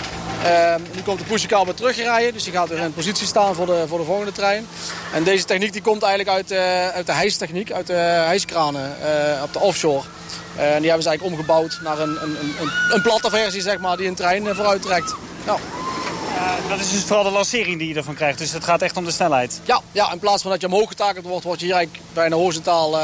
Uh, 0.43 0.75
nu 0.95 1.01
komt 1.01 1.19
de 1.19 1.25
pushcar 1.25 1.65
weer 1.65 1.73
terugrijden, 1.73 2.33
dus 2.33 2.43
die 2.43 2.53
gaat 2.53 2.69
weer 2.69 2.79
in 2.79 2.93
positie 2.93 3.27
staan 3.27 3.55
voor 3.55 3.65
de, 3.65 3.83
voor 3.87 3.97
de 3.97 4.05
volgende 4.05 4.31
trein. 4.31 4.67
En 5.13 5.23
deze 5.23 5.45
techniek 5.45 5.73
die 5.73 5.81
komt 5.81 6.03
eigenlijk 6.03 6.35
uit, 6.35 6.51
uh, 6.51 6.87
uit 6.87 7.05
de 7.05 7.11
hijstechniek, 7.11 7.71
uit 7.71 7.87
de 7.87 7.93
hijskranen 7.93 8.95
uh, 9.03 9.43
op 9.43 9.53
de 9.53 9.59
offshore. 9.59 10.03
en 10.55 10.79
die 10.79 10.89
hebben 10.89 11.03
ze 11.03 11.09
eigenlijk 11.09 11.23
omgebouwd 11.23 11.79
naar 11.83 11.99
een, 11.99 12.23
een, 12.23 12.37
een, 12.59 12.71
een 12.91 13.01
platte 13.01 13.29
versie, 13.29 13.61
zeg 13.61 13.79
maar, 13.79 13.97
die 13.97 14.07
een 14.07 14.15
trein 14.15 14.55
vooruit 14.55 14.81
trekt. 14.81 15.15
Nou. 15.45 15.59
dat 16.69 16.79
is 16.79 16.91
dus 16.91 17.03
vooral 17.03 17.23
de 17.23 17.31
lancering 17.31 17.77
die 17.77 17.87
je 17.87 17.95
ervan 17.95 18.15
krijgt, 18.15 18.37
dus 18.37 18.51
het 18.51 18.63
gaat 18.63 18.81
echt 18.81 18.97
om 18.97 19.05
de 19.05 19.11
snelheid. 19.11 19.59
Ja, 19.63 19.81
ja 19.91 20.11
in 20.11 20.19
plaats 20.19 20.41
van 20.41 20.51
dat 20.51 20.61
je 20.61 20.67
omhoog 20.67 20.89
getakeld 20.89 21.25
wordt, 21.25 21.45
word 21.45 21.59
je 21.59 21.65
hier 21.65 21.75
eigenlijk 21.75 22.05
bijna 22.13 22.35
horizontaal 22.35 22.99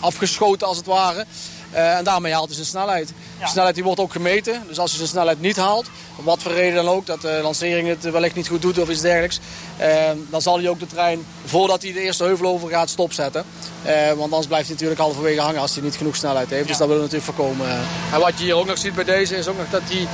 afgeschoten 0.00 0.66
als 0.66 0.76
het 0.76 0.86
ware. 0.86 1.26
Uh, 1.74 1.96
en 1.96 2.04
daarmee 2.04 2.32
haalt 2.32 2.46
hij 2.46 2.54
zijn 2.54 2.66
snelheid. 2.66 3.12
Ja. 3.38 3.44
De 3.44 3.50
snelheid 3.50 3.74
die 3.74 3.84
wordt 3.84 4.00
ook 4.00 4.12
gemeten. 4.12 4.62
Dus 4.68 4.78
als 4.78 4.90
hij 4.90 4.98
zijn 4.98 5.10
snelheid 5.10 5.40
niet 5.40 5.56
haalt, 5.56 5.86
om 6.16 6.24
wat 6.24 6.42
voor 6.42 6.52
reden 6.52 6.84
dan 6.84 6.94
ook, 6.94 7.06
dat 7.06 7.20
de 7.20 7.40
lancering 7.42 7.88
het 7.88 8.10
wellicht 8.10 8.34
niet 8.34 8.48
goed 8.48 8.62
doet 8.62 8.78
of 8.78 8.88
iets 8.88 9.00
dergelijks, 9.00 9.40
uh, 9.80 9.86
dan 10.30 10.42
zal 10.42 10.58
hij 10.58 10.68
ook 10.68 10.80
de 10.80 10.86
trein, 10.86 11.26
voordat 11.44 11.82
hij 11.82 11.92
de 11.92 12.00
eerste 12.00 12.24
heuvel 12.24 12.46
over 12.46 12.68
gaat, 12.68 12.90
stopzetten. 12.90 13.44
Uh, 13.86 14.08
want 14.08 14.20
anders 14.20 14.46
blijft 14.46 14.66
hij 14.66 14.74
natuurlijk 14.74 15.00
halverwege 15.00 15.40
hangen 15.40 15.60
als 15.60 15.74
hij 15.74 15.82
niet 15.82 15.96
genoeg 15.96 16.16
snelheid 16.16 16.50
heeft. 16.50 16.62
Ja. 16.62 16.68
Dus 16.68 16.76
dat 16.76 16.88
willen 16.88 17.02
we 17.02 17.10
natuurlijk 17.10 17.36
voorkomen. 17.36 17.66
En 18.12 18.20
wat 18.20 18.38
je 18.38 18.44
hier 18.44 18.54
ook 18.56 18.66
nog 18.66 18.78
ziet 18.78 18.94
bij 18.94 19.04
deze 19.04 19.36
is 19.36 19.46
ook 19.48 19.58
nog 19.58 19.70
dat 19.70 19.82
hij, 19.84 20.06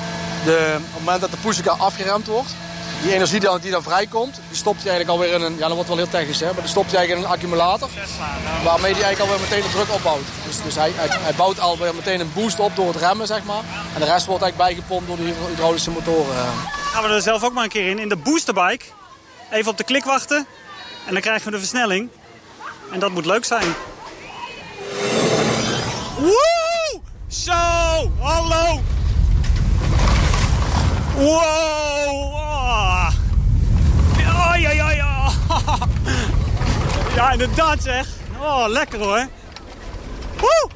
de, 0.44 0.74
op 0.76 0.82
het 0.92 0.98
moment 1.04 1.20
dat 1.20 1.30
de 1.30 1.36
pushcar 1.36 1.76
afgeremd 1.78 2.26
wordt, 2.26 2.50
die 3.02 3.12
energie 3.12 3.40
die 3.40 3.48
dan, 3.48 3.60
die 3.60 3.70
dan 3.70 3.82
vrijkomt, 3.82 4.34
die 4.48 4.56
stopt 4.56 4.82
hij 4.82 4.90
eigenlijk 4.90 5.20
alweer 5.20 5.34
in 5.34 5.42
een... 5.42 5.58
Ja, 5.58 5.66
dat 5.66 5.72
wordt 5.72 5.88
wel 5.88 5.96
heel 5.96 6.08
technisch, 6.08 6.40
hè. 6.40 6.46
Maar 6.46 6.60
die 6.60 6.70
stopt 6.70 6.90
hij 6.90 6.98
eigenlijk 6.98 7.26
in 7.26 7.32
een 7.32 7.38
accumulator. 7.38 7.88
Waarmee 8.64 8.92
hij 8.92 9.02
eigenlijk 9.02 9.32
alweer 9.32 9.48
meteen 9.48 9.62
de 9.62 9.76
druk 9.76 9.94
opbouwt. 9.94 10.24
Dus, 10.46 10.62
dus 10.62 10.74
hij, 10.74 10.92
hij, 10.94 11.08
hij, 11.10 11.34
bouwt 11.34 11.60
alweer 11.60 11.94
meteen 11.94 12.20
een 12.20 12.32
boost 12.32 12.60
op 12.60 12.76
door 12.76 12.86
het 12.86 12.96
remmen, 12.96 13.26
zeg 13.26 13.44
maar. 13.44 13.62
En 13.94 14.00
de 14.00 14.06
rest 14.06 14.26
wordt 14.26 14.42
eigenlijk 14.42 14.56
bijgepompt 14.56 15.06
door 15.06 15.16
de 15.16 15.34
hydraulische 15.48 15.90
motoren. 15.90 16.34
Gaan 16.92 17.02
we 17.02 17.08
er 17.08 17.22
zelf 17.22 17.44
ook 17.44 17.52
maar 17.52 17.64
een 17.64 17.68
keer 17.68 17.88
in. 17.88 17.98
In 17.98 18.08
de 18.08 18.16
boosterbike. 18.16 18.84
Even 19.50 19.70
op 19.70 19.76
de 19.76 19.84
klik 19.84 20.04
wachten. 20.04 20.46
En 21.06 21.12
dan 21.12 21.22
krijgen 21.22 21.44
we 21.44 21.50
de 21.50 21.58
versnelling. 21.58 22.08
En 22.92 23.00
dat 23.00 23.10
moet 23.10 23.26
leuk 23.26 23.44
zijn. 23.44 23.74
Woe! 26.18 27.00
Zo! 27.28 27.52
Hallo! 28.20 28.80
Wow! 31.16 32.38
Oh, 34.38 34.54
ja, 34.60 34.70
ja, 34.70 34.90
ja. 34.90 35.32
Ja, 37.18 37.32
inderdaad 37.32 37.82
zeg. 37.82 38.06
Oh, 38.40 38.64
lekker 38.68 38.98
hoor. 38.98 39.26
Woe! 40.36 40.70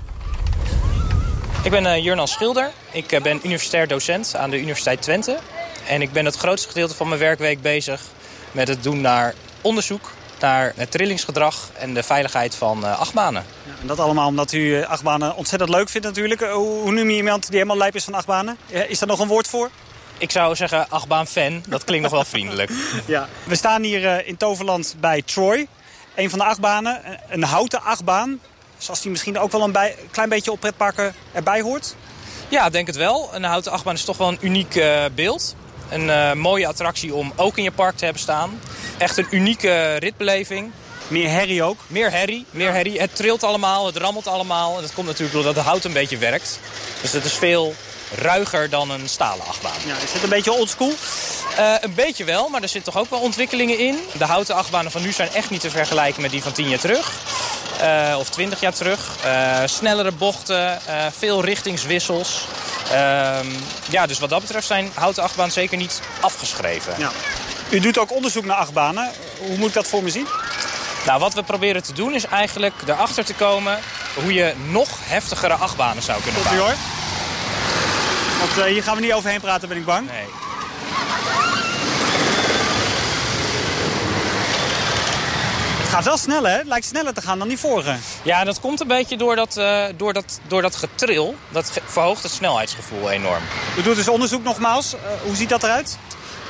Ik 1.63 1.71
ben 1.71 1.85
uh, 1.85 2.05
Jurnan 2.05 2.29
Schilder. 2.29 2.71
Ik 2.93 3.13
uh, 3.13 3.21
ben 3.21 3.41
universitair 3.45 3.89
docent 3.89 4.37
aan 4.37 4.51
de 4.51 4.59
Universiteit 4.59 5.03
Twente. 5.03 5.39
En 5.87 6.03
ik 6.03 6.13
ben 6.13 6.25
het 6.25 6.37
grootste 6.37 6.69
gedeelte 6.69 6.95
van 6.95 7.09
mijn 7.09 7.21
werkweek 7.21 7.63
bezig 7.63 8.01
met 8.53 8.69
het 8.69 8.83
doen 8.83 9.01
naar 9.01 9.35
onderzoek 9.61 10.11
naar 10.41 10.73
het 10.77 10.91
trillingsgedrag 10.91 11.71
en 11.79 11.95
de 11.95 12.03
veiligheid 12.03 12.55
van 12.55 12.85
uh, 12.85 12.99
achtbanen. 12.99 13.45
Ja, 13.65 13.73
en 13.81 13.87
dat 13.87 13.99
allemaal 13.99 14.29
omdat 14.29 14.53
u 14.53 14.85
achtbanen 14.85 15.37
ontzettend 15.37 15.71
leuk 15.71 15.89
vindt 15.89 16.07
natuurlijk. 16.07 16.41
Hoe, 16.41 16.81
hoe 16.81 16.93
noem 16.93 17.11
je 17.11 17.17
iemand 17.17 17.47
die 17.47 17.55
helemaal 17.55 17.77
lijp 17.77 17.95
is 17.95 18.05
van 18.05 18.15
achtbanen? 18.15 18.57
Is 18.89 18.99
daar 18.99 19.09
nog 19.09 19.19
een 19.19 19.29
woord 19.29 19.49
voor? 19.49 19.71
Ik 20.19 20.31
zou 20.31 20.57
zeggen 20.57 20.89
achtbaan-fan. 20.89 21.63
Dat 21.69 21.85
klinkt 21.85 22.03
nog 22.03 22.13
wel 22.13 22.25
vriendelijk. 22.35 22.71
Ja. 23.07 23.29
We 23.45 23.55
staan 23.55 23.83
hier 23.83 24.03
uh, 24.03 24.29
in 24.29 24.37
Toverland 24.37 24.95
bij 25.01 25.23
Troy. 25.23 25.67
Een 26.15 26.31
van 26.31 26.39
de 26.39 26.45
achtbanen. 26.45 27.03
Een 27.29 27.43
houten 27.43 27.83
achtbaan. 27.83 28.41
Zoals 28.79 29.01
die 29.01 29.11
misschien 29.11 29.39
ook 29.39 29.53
wel 29.53 29.63
een 29.63 29.73
bij, 29.73 29.97
klein 30.11 30.29
beetje 30.29 30.53
op 30.53 30.61
pretparken 30.61 31.15
erbij 31.33 31.61
hoort. 31.61 31.95
Ja, 32.49 32.71
denk 32.71 32.87
het 32.87 32.97
wel. 32.97 33.31
Een 33.33 33.45
houten 33.45 33.73
achtbaan 33.73 33.95
is 33.95 34.05
toch 34.05 34.17
wel 34.17 34.29
een 34.29 34.39
uniek 34.41 34.75
uh, 34.75 35.05
beeld. 35.15 35.57
Een 35.89 36.07
uh, 36.07 36.33
mooie 36.33 36.67
attractie 36.67 37.15
om 37.15 37.33
ook 37.37 37.57
in 37.57 37.63
je 37.63 37.73
park 37.73 37.97
te 37.97 38.05
hebben 38.05 38.23
staan. 38.23 38.61
Echt 38.99 39.17
een 39.17 39.27
unieke 39.31 39.95
ritbeleving. 39.95 40.71
Meer 41.09 41.31
herrie 41.31 41.63
ook? 41.63 41.81
Meer 41.87 42.11
herrie, 42.11 42.47
meer 42.51 42.67
ja. 42.67 42.73
herrie. 42.73 43.01
Het 43.01 43.17
trilt 43.17 43.43
allemaal, 43.43 43.87
het 43.87 43.97
rammelt 43.97 44.27
allemaal. 44.27 44.77
En 44.77 44.83
dat 44.83 44.95
komt 44.95 45.07
natuurlijk 45.07 45.35
doordat 45.35 45.55
de 45.55 45.61
hout 45.61 45.85
een 45.85 45.93
beetje 45.93 46.19
werkt. 46.19 46.61
Dus 47.01 47.13
het 47.13 47.25
is 47.25 47.35
veel 47.35 47.75
ruiger 48.15 48.71
dan 48.71 48.91
een 48.91 49.09
stalen 49.09 49.47
achtbaan. 49.47 49.73
Ja, 49.87 49.95
is 50.05 50.13
het 50.13 50.23
een 50.23 50.29
beetje 50.29 50.53
oldschool? 50.53 50.93
Uh, 51.59 51.75
een 51.81 51.95
beetje 51.95 52.25
wel, 52.25 52.49
maar 52.49 52.63
er 52.63 52.69
zitten 52.69 52.93
toch 52.93 53.03
ook 53.03 53.11
wel 53.11 53.21
ontwikkelingen 53.21 53.79
in. 53.79 53.99
De 54.19 54.25
houten 54.25 54.55
achtbanen 54.55 54.91
van 54.91 55.03
nu 55.03 55.13
zijn 55.13 55.33
echt 55.33 55.51
niet 55.51 55.61
te 55.61 55.71
vergelijken 55.71 56.23
met 56.23 56.31
die 56.31 56.43
van 56.43 56.53
10 56.53 56.69
jaar 56.69 56.79
terug. 56.79 57.13
Uh, 57.83 58.17
of 58.19 58.31
20 58.31 58.61
jaar 58.61 58.75
terug. 58.75 59.17
Uh, 59.25 59.59
snellere 59.65 60.13
bochten, 60.13 60.81
veel 61.19 61.45
richtingswissels. 61.45 62.45
Ehm, 62.91 63.47
ja, 63.91 64.07
dus 64.07 64.19
wat 64.19 64.31
dat 64.31 64.41
betreft 64.41 64.67
zijn 64.67 64.91
houten 64.95 65.23
achtbanen 65.23 65.53
zeker 65.53 65.77
niet 65.77 66.01
afgeschreven. 66.21 66.95
Ja. 66.99 67.11
U 67.71 67.81
doet 67.81 67.99
ook 67.99 68.13
onderzoek 68.13 68.45
naar 68.45 68.57
achtbanen. 68.57 69.11
Hoe 69.39 69.57
moet 69.57 69.69
ik 69.69 69.75
dat 69.75 69.89
voor 69.89 70.03
me 70.03 70.11
zien? 70.11 70.27
Nou, 71.07 71.21
wat 71.21 71.35
we 71.35 71.43
proberen 71.43 71.83
te 71.83 71.93
doen 71.93 72.15
is 72.15 72.27
eigenlijk 72.27 72.75
erachter 72.87 73.25
te 73.25 73.35
komen... 73.35 73.79
hoe 74.15 74.33
je 74.33 74.55
nog 74.71 74.89
heftigere 75.03 75.55
achtbanen 75.55 76.03
zou 76.03 76.23
kunnen 76.23 76.43
bouwen. 76.43 76.77
Want 78.43 78.59
uh, 78.59 78.65
hier 78.65 78.83
gaan 78.83 78.95
we 78.95 79.01
niet 79.01 79.13
overheen 79.13 79.41
praten, 79.41 79.69
ben 79.69 79.77
ik 79.77 79.85
bang. 79.85 80.11
Nee. 80.11 80.25
Het 85.79 85.91
gaat 85.91 86.05
wel 86.05 86.17
sneller, 86.17 86.51
hè? 86.51 86.57
Het 86.57 86.67
lijkt 86.67 86.87
sneller 86.87 87.15
te 87.15 87.23
gaan 87.23 87.39
dan 87.39 87.49
die 87.49 87.59
vorige. 87.59 87.97
Ja, 88.23 88.45
dat 88.45 88.61
komt 88.61 88.81
een 88.81 88.87
beetje 88.87 89.17
door 89.17 89.37
dat, 89.37 89.57
uh, 89.57 89.85
door 89.97 90.13
dat, 90.13 90.41
door 90.47 90.63
dat 90.63 90.77
getril. 90.77 91.35
Dat 91.49 91.71
ge 91.71 91.81
verhoogt 91.85 92.23
het 92.23 92.33
snelheidsgevoel 92.33 93.11
enorm. 93.11 93.43
U 93.79 93.83
doet 93.83 93.97
dus 93.97 94.09
onderzoek 94.09 94.45
nogmaals. 94.45 94.95
Uh, 94.95 95.01
hoe 95.23 95.37
ziet 95.37 95.49
dat 95.49 95.63
eruit? 95.63 95.99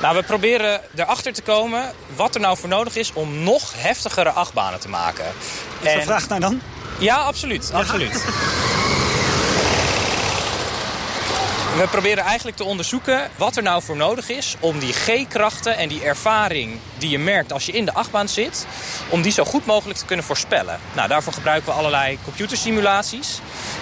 Nou, 0.01 0.15
we 0.15 0.23
proberen 0.23 0.81
erachter 0.95 1.33
te 1.33 1.41
komen 1.41 1.91
wat 2.15 2.35
er 2.35 2.41
nou 2.41 2.57
voor 2.57 2.69
nodig 2.69 2.95
is 2.95 3.13
om 3.13 3.43
nog 3.43 3.73
heftigere 3.75 4.29
achtbanen 4.29 4.79
te 4.79 4.89
maken. 4.89 5.25
Is 5.81 5.91
er 5.91 5.99
en... 5.99 6.03
vraag 6.03 6.27
naar 6.27 6.39
dan? 6.39 6.61
Ja, 6.99 7.15
absoluut. 7.15 7.71
absoluut. 7.73 8.23
We 11.77 11.87
proberen 11.87 12.23
eigenlijk 12.23 12.57
te 12.57 12.63
onderzoeken 12.63 13.29
wat 13.37 13.55
er 13.57 13.63
nou 13.63 13.83
voor 13.83 13.95
nodig 13.95 14.29
is 14.29 14.55
om 14.59 14.79
die 14.79 14.93
G-krachten 14.93 15.77
en 15.77 15.89
die 15.89 16.03
ervaring 16.03 16.79
die 16.97 17.09
je 17.09 17.19
merkt 17.19 17.53
als 17.53 17.65
je 17.65 17.71
in 17.71 17.85
de 17.85 17.93
achtbaan 17.93 18.29
zit, 18.29 18.67
om 19.09 19.21
die 19.21 19.31
zo 19.31 19.43
goed 19.43 19.65
mogelijk 19.65 19.99
te 19.99 20.05
kunnen 20.05 20.25
voorspellen. 20.25 20.79
Nou, 20.95 21.07
daarvoor 21.07 21.33
gebruiken 21.33 21.69
we 21.69 21.77
allerlei 21.77 22.17
computersimulaties. 22.23 23.39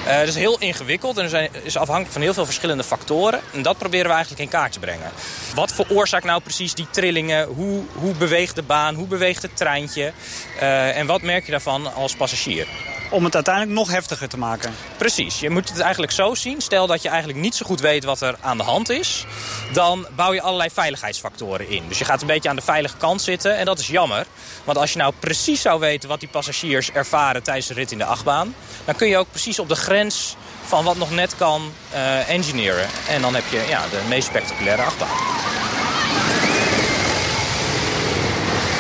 Uh, 0.07 0.17
dat 0.17 0.27
is 0.27 0.35
heel 0.35 0.59
ingewikkeld 0.59 1.17
en 1.17 1.49
is 1.63 1.77
afhankelijk 1.77 2.13
van 2.13 2.21
heel 2.21 2.33
veel 2.33 2.45
verschillende 2.45 2.83
factoren. 2.83 3.41
En 3.53 3.61
dat 3.61 3.77
proberen 3.77 4.07
we 4.07 4.13
eigenlijk 4.13 4.43
in 4.43 4.49
kaart 4.49 4.71
te 4.71 4.79
brengen. 4.79 5.11
Wat 5.55 5.73
veroorzaakt 5.73 6.25
nou 6.25 6.41
precies 6.41 6.73
die 6.73 6.87
trillingen? 6.91 7.47
Hoe, 7.47 7.83
hoe 7.93 8.13
beweegt 8.13 8.55
de 8.55 8.63
baan? 8.63 8.95
Hoe 8.95 9.07
beweegt 9.07 9.41
het 9.41 9.57
treintje? 9.57 10.13
Uh, 10.61 10.97
en 10.97 11.05
wat 11.05 11.21
merk 11.21 11.45
je 11.45 11.51
daarvan 11.51 11.93
als 11.93 12.15
passagier? 12.15 12.67
Om 13.11 13.23
het 13.23 13.35
uiteindelijk 13.35 13.75
nog 13.75 13.91
heftiger 13.91 14.29
te 14.29 14.37
maken. 14.37 14.73
Precies. 14.97 15.39
Je 15.39 15.49
moet 15.49 15.69
het 15.69 15.79
eigenlijk 15.79 16.11
zo 16.11 16.35
zien. 16.35 16.61
Stel 16.61 16.87
dat 16.87 17.01
je 17.01 17.09
eigenlijk 17.09 17.39
niet 17.39 17.55
zo 17.55 17.65
goed 17.65 17.79
weet 17.79 18.03
wat 18.03 18.21
er 18.21 18.35
aan 18.41 18.57
de 18.57 18.63
hand 18.63 18.89
is. 18.89 19.25
Dan 19.73 20.07
bouw 20.15 20.33
je 20.33 20.41
allerlei 20.41 20.69
veiligheidsfactoren 20.73 21.69
in. 21.69 21.83
Dus 21.87 21.97
je 21.97 22.05
gaat 22.05 22.21
een 22.21 22.27
beetje 22.27 22.49
aan 22.49 22.55
de 22.55 22.61
veilige 22.61 22.97
kant 22.97 23.21
zitten. 23.21 23.57
En 23.57 23.65
dat 23.65 23.79
is 23.79 23.87
jammer. 23.87 24.25
Want 24.63 24.77
als 24.77 24.91
je 24.91 24.97
nou 24.97 25.13
precies 25.19 25.61
zou 25.61 25.79
weten 25.79 26.09
wat 26.09 26.19
die 26.19 26.29
passagiers 26.29 26.91
ervaren 26.91 27.43
tijdens 27.43 27.67
de 27.67 27.73
rit 27.73 27.91
in 27.91 27.97
de 27.97 28.05
achtbaan. 28.05 28.55
Dan 28.85 28.95
kun 28.95 29.07
je 29.07 29.17
ook 29.17 29.29
precies 29.29 29.59
op 29.59 29.69
de 29.69 29.75
grens 29.75 30.35
van 30.65 30.83
wat 30.83 30.97
nog 30.97 31.11
net 31.11 31.35
kan 31.35 31.71
uh, 31.93 32.29
engineeren. 32.29 32.87
En 33.09 33.21
dan 33.21 33.35
heb 33.35 33.43
je 33.51 33.65
ja, 33.69 33.81
de 33.81 34.01
meest 34.09 34.27
spectaculaire 34.27 34.81
achtbaan. 34.81 35.09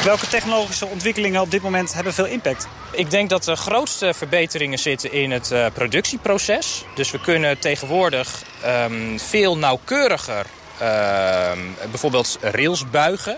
Welke 0.03 0.27
technologische 0.27 0.85
ontwikkelingen 0.85 1.41
op 1.41 1.51
dit 1.51 1.61
moment 1.61 1.93
hebben 1.93 2.13
veel 2.13 2.25
impact? 2.25 2.67
Ik 2.91 3.09
denk 3.09 3.29
dat 3.29 3.43
de 3.43 3.55
grootste 3.55 4.13
verbeteringen 4.13 4.79
zitten 4.79 5.11
in 5.11 5.31
het 5.31 5.51
uh, 5.51 5.65
productieproces. 5.73 6.85
Dus 6.95 7.11
we 7.11 7.19
kunnen 7.19 7.59
tegenwoordig 7.59 8.43
um, 8.65 9.19
veel 9.19 9.57
nauwkeuriger 9.57 10.45
uh, 10.81 11.51
bijvoorbeeld 11.89 12.37
rails 12.41 12.89
buigen. 12.89 13.37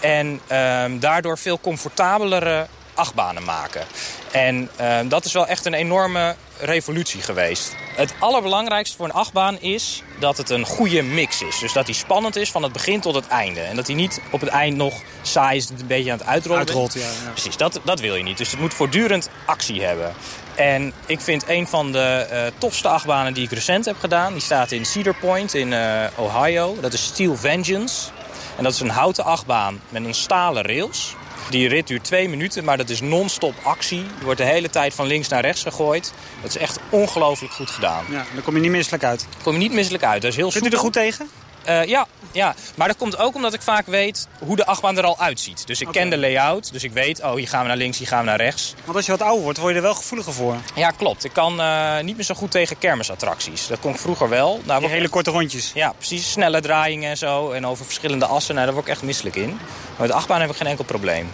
En 0.00 0.40
um, 0.52 0.98
daardoor 1.00 1.38
veel 1.38 1.60
comfortabelere 1.60 2.66
achtbanen 2.94 3.44
maken. 3.44 3.86
En 4.32 4.70
dat 5.08 5.24
is 5.24 5.32
wel 5.32 5.46
echt 5.46 5.64
een 5.66 5.74
enorme 5.74 6.34
revolutie 6.58 7.22
geweest. 7.22 7.74
Het 7.96 8.14
allerbelangrijkste 8.18 8.96
voor 8.96 9.06
een 9.06 9.12
achtbaan 9.12 9.60
is 9.60 10.02
dat 10.18 10.36
het 10.36 10.50
een 10.50 10.64
goede 10.64 11.02
mix 11.02 11.42
is. 11.42 11.58
Dus 11.58 11.72
dat 11.72 11.86
die 11.86 11.94
spannend 11.94 12.36
is 12.36 12.50
van 12.50 12.62
het 12.62 12.72
begin 12.72 13.00
tot 13.00 13.14
het 13.14 13.26
einde. 13.26 13.60
En 13.60 13.76
dat 13.76 13.86
hij 13.86 13.96
niet 13.96 14.20
op 14.30 14.40
het 14.40 14.48
eind 14.48 14.76
nog 14.76 14.94
saai 15.22 15.56
is, 15.56 15.68
een 15.68 15.86
beetje 15.86 16.12
aan 16.12 16.18
het 16.18 16.26
uitrollen 16.26 16.58
Uitrolt, 16.58 16.94
ja, 16.94 17.00
ja. 17.00 17.30
Precies, 17.30 17.56
dat, 17.56 17.80
dat 17.84 18.00
wil 18.00 18.14
je 18.14 18.22
niet. 18.22 18.38
Dus 18.38 18.50
het 18.50 18.60
moet 18.60 18.74
voortdurend 18.74 19.28
actie 19.46 19.82
hebben. 19.82 20.14
En 20.54 20.92
ik 21.06 21.20
vind 21.20 21.48
een 21.48 21.66
van 21.66 21.92
de 21.92 22.26
uh, 22.32 22.58
tofste 22.58 22.88
achtbanen 22.88 23.34
die 23.34 23.44
ik 23.44 23.50
recent 23.50 23.84
heb 23.84 23.98
gedaan... 23.98 24.32
die 24.32 24.42
staat 24.42 24.72
in 24.72 24.84
Cedar 24.86 25.14
Point 25.14 25.54
in 25.54 25.72
uh, 25.72 26.04
Ohio. 26.16 26.76
Dat 26.80 26.92
is 26.92 27.04
Steel 27.04 27.36
Vengeance. 27.36 28.10
En 28.56 28.64
dat 28.64 28.72
is 28.72 28.80
een 28.80 28.90
houten 28.90 29.24
achtbaan 29.24 29.80
met 29.88 30.04
een 30.04 30.14
stalen 30.14 30.62
rails. 30.62 31.14
Die 31.50 31.68
rit 31.68 31.86
duurt 31.86 32.04
twee 32.04 32.28
minuten, 32.28 32.64
maar 32.64 32.76
dat 32.76 32.88
is 32.88 33.00
non-stop 33.00 33.54
actie. 33.62 33.98
Je 34.18 34.24
wordt 34.24 34.38
de 34.38 34.46
hele 34.46 34.70
tijd 34.70 34.94
van 34.94 35.06
links 35.06 35.28
naar 35.28 35.40
rechts 35.40 35.62
gegooid. 35.62 36.12
Dat 36.42 36.50
is 36.50 36.56
echt 36.56 36.78
ongelooflijk 36.90 37.52
goed 37.52 37.70
gedaan. 37.70 38.04
Ja, 38.10 38.24
dan 38.34 38.42
kom 38.42 38.54
je 38.54 38.60
niet 38.60 38.70
misselijk 38.70 39.04
uit. 39.04 39.26
kom 39.42 39.52
je 39.52 39.58
niet 39.58 39.72
misselijk 39.72 40.04
uit. 40.04 40.22
Dat 40.22 40.30
is 40.30 40.36
heel 40.36 40.50
Kunt 40.50 40.66
u 40.66 40.68
er 40.68 40.78
goed 40.78 40.92
tegen? 40.92 41.28
Uh, 41.68 41.84
ja, 41.84 42.06
ja, 42.32 42.54
maar 42.74 42.88
dat 42.88 42.96
komt 42.96 43.18
ook 43.18 43.34
omdat 43.34 43.54
ik 43.54 43.62
vaak 43.62 43.86
weet 43.86 44.28
hoe 44.38 44.56
de 44.56 44.66
achtbaan 44.66 44.96
er 44.96 45.04
al 45.04 45.18
uitziet. 45.18 45.66
Dus 45.66 45.80
ik 45.80 45.88
okay. 45.88 46.02
ken 46.02 46.10
de 46.10 46.18
layout, 46.18 46.72
dus 46.72 46.84
ik 46.84 46.92
weet, 46.92 47.22
oh, 47.22 47.34
hier 47.34 47.48
gaan 47.48 47.62
we 47.62 47.68
naar 47.68 47.76
links, 47.76 47.98
hier 47.98 48.06
gaan 48.06 48.18
we 48.18 48.24
naar 48.24 48.40
rechts. 48.40 48.74
Want 48.84 48.96
als 48.96 49.06
je 49.06 49.12
wat 49.12 49.22
ouder 49.22 49.42
wordt, 49.42 49.58
word 49.58 49.70
je 49.70 49.76
er 49.76 49.82
wel 49.82 49.94
gevoeliger 49.94 50.32
voor. 50.32 50.56
Ja, 50.74 50.90
klopt. 50.90 51.24
Ik 51.24 51.32
kan 51.32 51.60
uh, 51.60 52.00
niet 52.00 52.16
meer 52.16 52.24
zo 52.24 52.34
goed 52.34 52.50
tegen 52.50 52.78
kermisattracties. 52.78 53.66
Dat 53.66 53.80
kon 53.80 53.92
ik 53.92 53.98
vroeger 53.98 54.28
wel. 54.28 54.60
Die 54.64 54.88
hele 54.88 55.02
echt... 55.02 55.10
korte 55.10 55.30
rondjes. 55.30 55.70
Ja, 55.74 55.92
precies. 55.96 56.30
Snelle 56.30 56.60
draaiingen 56.60 57.10
en 57.10 57.16
zo. 57.16 57.50
En 57.50 57.66
over 57.66 57.84
verschillende 57.84 58.26
assen, 58.26 58.54
nou, 58.54 58.66
daar 58.66 58.74
word 58.74 58.86
ik 58.86 58.92
echt 58.92 59.02
misselijk 59.02 59.36
in. 59.36 59.48
Maar 59.48 59.58
met 59.98 60.08
de 60.08 60.14
achtbaan 60.14 60.40
heb 60.40 60.50
ik 60.50 60.56
geen 60.56 60.66
enkel 60.66 60.84
probleem. 60.84 61.30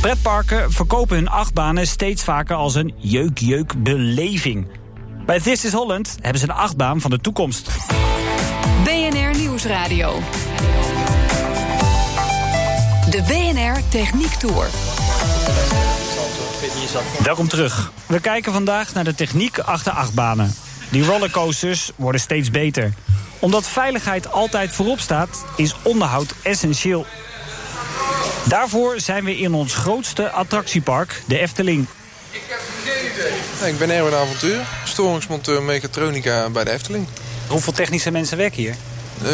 Pretparken 0.00 0.72
verkopen 0.72 1.16
hun 1.16 1.28
achtbanen 1.28 1.86
steeds 1.86 2.24
vaker 2.24 2.56
als 2.56 2.74
een 2.74 2.94
jeuk-jeuk 2.96 3.82
beleving. 3.82 4.66
Bij 5.26 5.40
This 5.40 5.64
is 5.64 5.72
Holland 5.72 6.16
hebben 6.20 6.40
ze 6.40 6.48
een 6.48 6.54
achtbaan 6.54 7.00
van 7.00 7.10
de 7.10 7.18
toekomst. 7.20 7.70
BNR 8.64 9.38
Nieuwsradio. 9.38 10.20
De 13.10 13.22
BNR 13.22 13.80
Techniek 13.88 14.32
Tour. 14.32 14.66
Welkom 17.22 17.48
terug. 17.48 17.92
We 18.06 18.20
kijken 18.20 18.52
vandaag 18.52 18.94
naar 18.94 19.04
de 19.04 19.14
techniek 19.14 19.58
achter 19.58 19.92
achtbanen. 19.92 20.54
Die 20.90 21.04
rollercoasters 21.04 21.90
worden 21.96 22.20
steeds 22.20 22.50
beter. 22.50 22.92
Omdat 23.38 23.66
veiligheid 23.66 24.32
altijd 24.32 24.72
voorop 24.72 25.00
staat, 25.00 25.44
is 25.56 25.74
onderhoud 25.82 26.34
essentieel. 26.42 27.06
Daarvoor 28.44 29.00
zijn 29.00 29.24
we 29.24 29.38
in 29.38 29.54
ons 29.54 29.74
grootste 29.74 30.30
attractiepark, 30.30 31.22
de 31.26 31.38
Efteling. 31.38 31.86
Ik 32.30 32.40
heb 32.48 32.60
geen 32.84 33.12
idee. 33.12 33.72
Ik 33.72 33.78
ben 33.78 33.90
Erwin 33.90 34.14
Avontuur, 34.14 34.60
storingsmonteur 34.84 35.62
mechatronica 35.62 36.48
bij 36.50 36.64
de 36.64 36.70
Efteling. 36.70 37.06
Hoeveel 37.46 37.72
technische 37.72 38.10
mensen 38.10 38.36
werken 38.36 38.62
hier? 38.62 38.74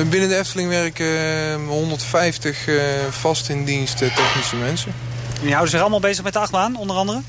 Binnen 0.09 0.29
de 0.29 0.37
Efteling 0.37 0.69
werken 0.69 1.67
150 1.67 2.67
uh, 2.67 2.83
vast 3.11 3.49
in 3.49 3.65
dienst 3.65 3.99
technische 3.99 4.57
mensen. 4.57 4.95
En 5.35 5.41
die 5.41 5.51
houden 5.51 5.71
zich 5.71 5.81
allemaal 5.81 6.01
bezig 6.01 6.25
met 6.25 6.33
de 6.33 6.39
achtbaan, 6.39 6.77
onder 6.77 6.97
andere? 6.97 7.21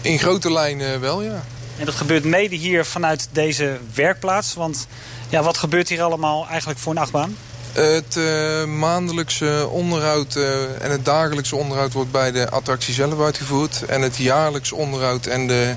In 0.00 0.18
grote 0.18 0.52
lijnen 0.52 1.00
wel, 1.00 1.22
ja. 1.22 1.44
En 1.78 1.84
dat 1.84 1.94
gebeurt 1.94 2.24
mede 2.24 2.56
hier 2.56 2.84
vanuit 2.84 3.28
deze 3.32 3.78
werkplaats. 3.94 4.54
Want 4.54 4.86
ja, 5.28 5.42
wat 5.42 5.56
gebeurt 5.56 5.88
hier 5.88 6.02
allemaal 6.02 6.46
eigenlijk 6.48 6.78
voor 6.78 6.92
een 6.92 6.98
achtbaan? 6.98 7.36
Het 7.72 8.16
uh, 8.16 8.64
maandelijkse 8.64 9.68
onderhoud 9.70 10.34
uh, 10.36 10.82
en 10.84 10.90
het 10.90 11.04
dagelijkse 11.04 11.56
onderhoud 11.56 11.92
wordt 11.92 12.10
bij 12.10 12.32
de 12.32 12.50
attractie 12.50 12.94
zelf 12.94 13.20
uitgevoerd. 13.20 13.82
En 13.82 14.02
het 14.02 14.16
jaarlijks 14.16 14.72
onderhoud 14.72 15.26
en 15.26 15.46
de 15.46 15.74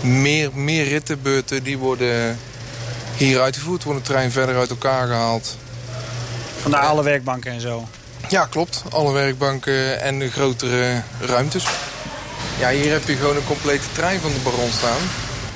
meer, 0.00 0.50
meer 0.54 0.88
rittenbeurten 0.88 1.62
die 1.62 1.78
worden 1.78 2.38
hier 3.16 3.40
uitgevoerd. 3.40 3.84
Wordt 3.84 4.00
de 4.00 4.12
trein 4.12 4.32
verder 4.32 4.56
uit 4.56 4.70
elkaar 4.70 5.06
gehaald. 5.06 5.56
Vandaar 6.60 6.86
alle 6.86 7.02
werkbanken 7.02 7.52
en 7.52 7.60
zo? 7.60 7.88
Ja, 8.28 8.46
klopt. 8.46 8.82
Alle 8.90 9.12
werkbanken 9.12 10.00
en 10.00 10.18
de 10.18 10.30
grotere 10.30 11.02
ruimtes. 11.20 11.64
Ja, 12.58 12.70
hier 12.70 12.92
heb 12.92 13.08
je 13.08 13.16
gewoon 13.16 13.36
een 13.36 13.46
complete 13.46 13.84
trein 13.92 14.20
van 14.20 14.32
de 14.32 14.38
Baron 14.38 14.70
staan. 14.70 14.98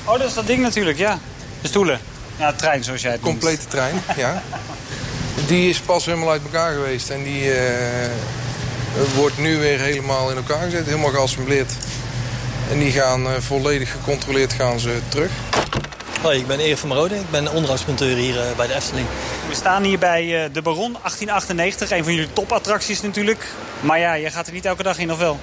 Oh, 0.05 0.19
dat 0.19 0.27
is 0.27 0.33
dat 0.33 0.47
ding 0.47 0.61
natuurlijk, 0.61 0.97
ja. 0.97 1.19
De 1.61 1.67
stoelen. 1.67 1.99
Ja, 2.37 2.51
de 2.51 2.57
trein 2.57 2.83
zoals 2.83 3.01
jij 3.01 3.11
het 3.11 3.23
noemt. 3.23 3.39
Complete 3.39 3.67
trein, 3.67 4.01
ja. 4.17 4.43
Die 5.47 5.69
is 5.69 5.79
pas 5.79 6.05
helemaal 6.05 6.29
uit 6.29 6.41
elkaar 6.43 6.73
geweest. 6.73 7.09
En 7.09 7.23
die 7.23 7.43
uh, 7.43 7.57
wordt 9.15 9.37
nu 9.37 9.57
weer 9.57 9.79
helemaal 9.79 10.29
in 10.29 10.35
elkaar 10.35 10.63
gezet. 10.63 10.85
Helemaal 10.85 11.11
geassembleerd. 11.11 11.71
En 12.71 12.79
die 12.79 12.91
gaan 12.91 13.21
uh, 13.21 13.31
volledig 13.39 13.91
gecontroleerd 13.91 14.53
gaan 14.53 14.79
ze 14.79 14.99
terug. 15.07 15.31
Hoi, 16.21 16.39
ik 16.39 16.47
ben 16.47 16.59
Erik 16.59 16.77
van 16.77 16.89
Marode. 16.89 17.15
Ik 17.15 17.31
ben 17.31 17.51
onderhoudsmonteur 17.51 18.15
hier 18.15 18.35
uh, 18.35 18.41
bij 18.57 18.67
de 18.67 18.73
Efteling. 18.73 19.07
We 19.47 19.55
staan 19.55 19.83
hier 19.83 19.99
bij 19.99 20.23
uh, 20.23 20.53
de 20.53 20.61
Baron 20.61 20.91
1898. 20.91 21.91
Een 21.91 22.03
van 22.03 22.13
jullie 22.13 22.33
topattracties 22.33 23.01
natuurlijk. 23.01 23.47
Maar 23.79 23.99
ja, 23.99 24.13
je 24.13 24.29
gaat 24.29 24.47
er 24.47 24.53
niet 24.53 24.65
elke 24.65 24.83
dag 24.83 24.97
in, 24.97 25.11
of 25.11 25.17
wel? 25.17 25.39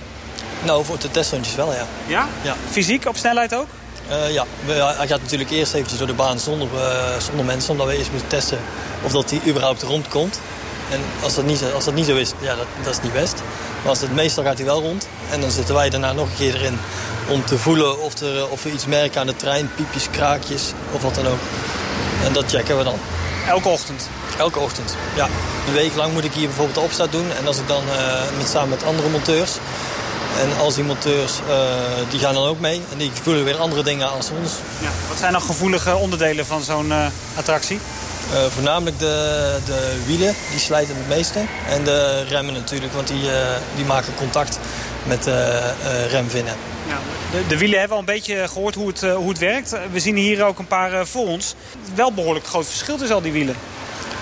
Nou, 0.65 0.85
voor 0.85 0.99
de 0.99 1.11
testrondjes 1.11 1.55
wel, 1.55 1.73
ja. 1.73 1.87
Ja? 2.07 2.29
ja. 2.43 2.57
Fysiek, 2.71 3.07
op 3.07 3.17
snelheid 3.17 3.55
ook? 3.55 3.67
Uh, 4.11 4.33
ja, 4.33 4.45
hij 4.97 5.07
gaat 5.07 5.21
natuurlijk 5.21 5.51
eerst 5.51 5.75
eventjes 5.75 5.99
door 5.99 6.09
de 6.09 6.15
baan 6.15 6.39
zonder, 6.39 6.69
zonder 7.19 7.45
mensen. 7.45 7.71
Omdat 7.71 7.87
we 7.87 7.97
eerst 7.97 8.11
moeten 8.11 8.29
testen 8.29 8.59
of 9.03 9.13
dat 9.13 9.31
hij 9.31 9.41
überhaupt 9.47 9.83
rondkomt. 9.83 10.41
En 10.91 11.01
als 11.23 11.35
dat 11.35 11.45
niet, 11.45 11.63
als 11.75 11.85
dat 11.85 11.95
niet 11.95 12.07
zo 12.07 12.17
is, 12.17 12.33
ja, 12.41 12.55
dat, 12.55 12.67
dat 12.83 12.93
is 12.93 13.03
niet 13.03 13.13
best. 13.13 13.35
Maar 13.81 13.89
als 13.89 14.01
het 14.01 14.15
meestal 14.15 14.45
gaat 14.45 14.57
hij 14.57 14.67
wel 14.67 14.81
rond. 14.81 15.09
En 15.31 15.41
dan 15.41 15.51
zitten 15.51 15.75
wij 15.75 15.91
daarna 15.91 16.13
nog 16.13 16.29
een 16.29 16.37
keer 16.37 16.55
erin 16.55 16.79
om 17.29 17.45
te 17.45 17.59
voelen 17.59 18.03
of, 18.03 18.21
er, 18.21 18.49
of 18.49 18.63
we 18.63 18.73
iets 18.73 18.87
merken 18.87 19.21
aan 19.21 19.27
de 19.27 19.37
trein. 19.37 19.71
Piepjes, 19.75 20.11
kraakjes 20.11 20.73
of 20.93 21.03
wat 21.03 21.15
dan 21.15 21.27
ook. 21.27 21.41
En 22.25 22.33
dat 22.33 22.45
checken 22.49 22.79
we 22.79 22.85
dan. 22.85 22.99
Elke 23.49 23.69
ochtend? 23.69 24.09
Elke 24.39 24.59
ochtend, 24.59 24.95
ja. 25.15 25.29
Een 25.67 25.73
week 25.73 25.95
lang 25.95 26.13
moet 26.13 26.25
ik 26.25 26.33
hier 26.33 26.47
bijvoorbeeld 26.47 26.77
de 26.77 26.85
opstart 26.85 27.13
doen. 27.13 27.33
En 27.39 27.47
als 27.47 27.59
ik 27.59 27.69
dan 27.69 27.83
uh, 27.89 28.23
met, 28.39 28.49
samen 28.49 28.69
met 28.69 28.85
andere 28.85 29.09
monteurs. 29.09 29.53
En 30.41 30.59
als 30.65 30.75
die 30.75 30.85
monteurs, 30.85 31.33
uh, 31.49 31.55
die 32.11 32.21
gaan 32.21 32.35
dan 32.35 32.47
ook 32.47 32.61
mee. 32.61 32.83
En 32.93 32.99
die 32.99 33.11
voelen 33.23 33.45
weer 33.45 33.57
andere 33.57 33.83
dingen 33.83 34.11
als 34.11 34.31
ons. 34.41 34.53
Ja, 34.79 34.89
wat 35.09 35.19
zijn 35.19 35.33
dan 35.33 35.43
gevoelige 35.43 35.97
onderdelen 35.97 36.47
van 36.47 36.63
zo'n 36.63 36.87
uh, 36.87 37.07
attractie? 37.37 37.81
Uh, 38.33 38.45
voornamelijk 38.47 38.99
de, 38.99 39.59
de 39.67 40.03
wielen, 40.07 40.35
die 40.51 40.61
slijten 40.61 40.97
het 40.97 41.09
meeste. 41.09 41.41
En 41.69 41.85
de 41.85 42.25
remmen 42.29 42.55
natuurlijk, 42.55 42.93
want 42.93 43.09
die, 43.09 43.23
uh, 43.23 43.33
die 43.77 43.85
maken 43.85 44.15
contact 44.15 44.59
met 45.05 45.23
de 45.23 45.73
uh, 45.85 46.11
remvinnen. 46.11 46.55
Ja, 46.89 46.99
de, 47.31 47.47
de, 47.47 47.59
wielen 47.59 47.79
hebben 47.79 47.99
we 47.99 48.05
al 48.05 48.09
een 48.09 48.21
beetje 48.21 48.49
gehoord 48.49 48.75
hoe 48.75 48.89
het, 48.89 49.01
hoe 49.01 49.29
het 49.29 49.39
werkt. 49.39 49.77
We 49.93 50.01
zien 50.01 50.17
hier 50.17 50.45
ook 50.45 50.59
een 50.59 50.67
paar 50.67 51.07
voor 51.07 51.27
ons. 51.27 51.55
Wel 51.95 52.13
behoorlijk 52.13 52.47
groot 52.47 52.67
verschil 52.67 52.97
tussen 52.97 53.17
al 53.17 53.23
die 53.23 53.33
wielen. 53.33 53.57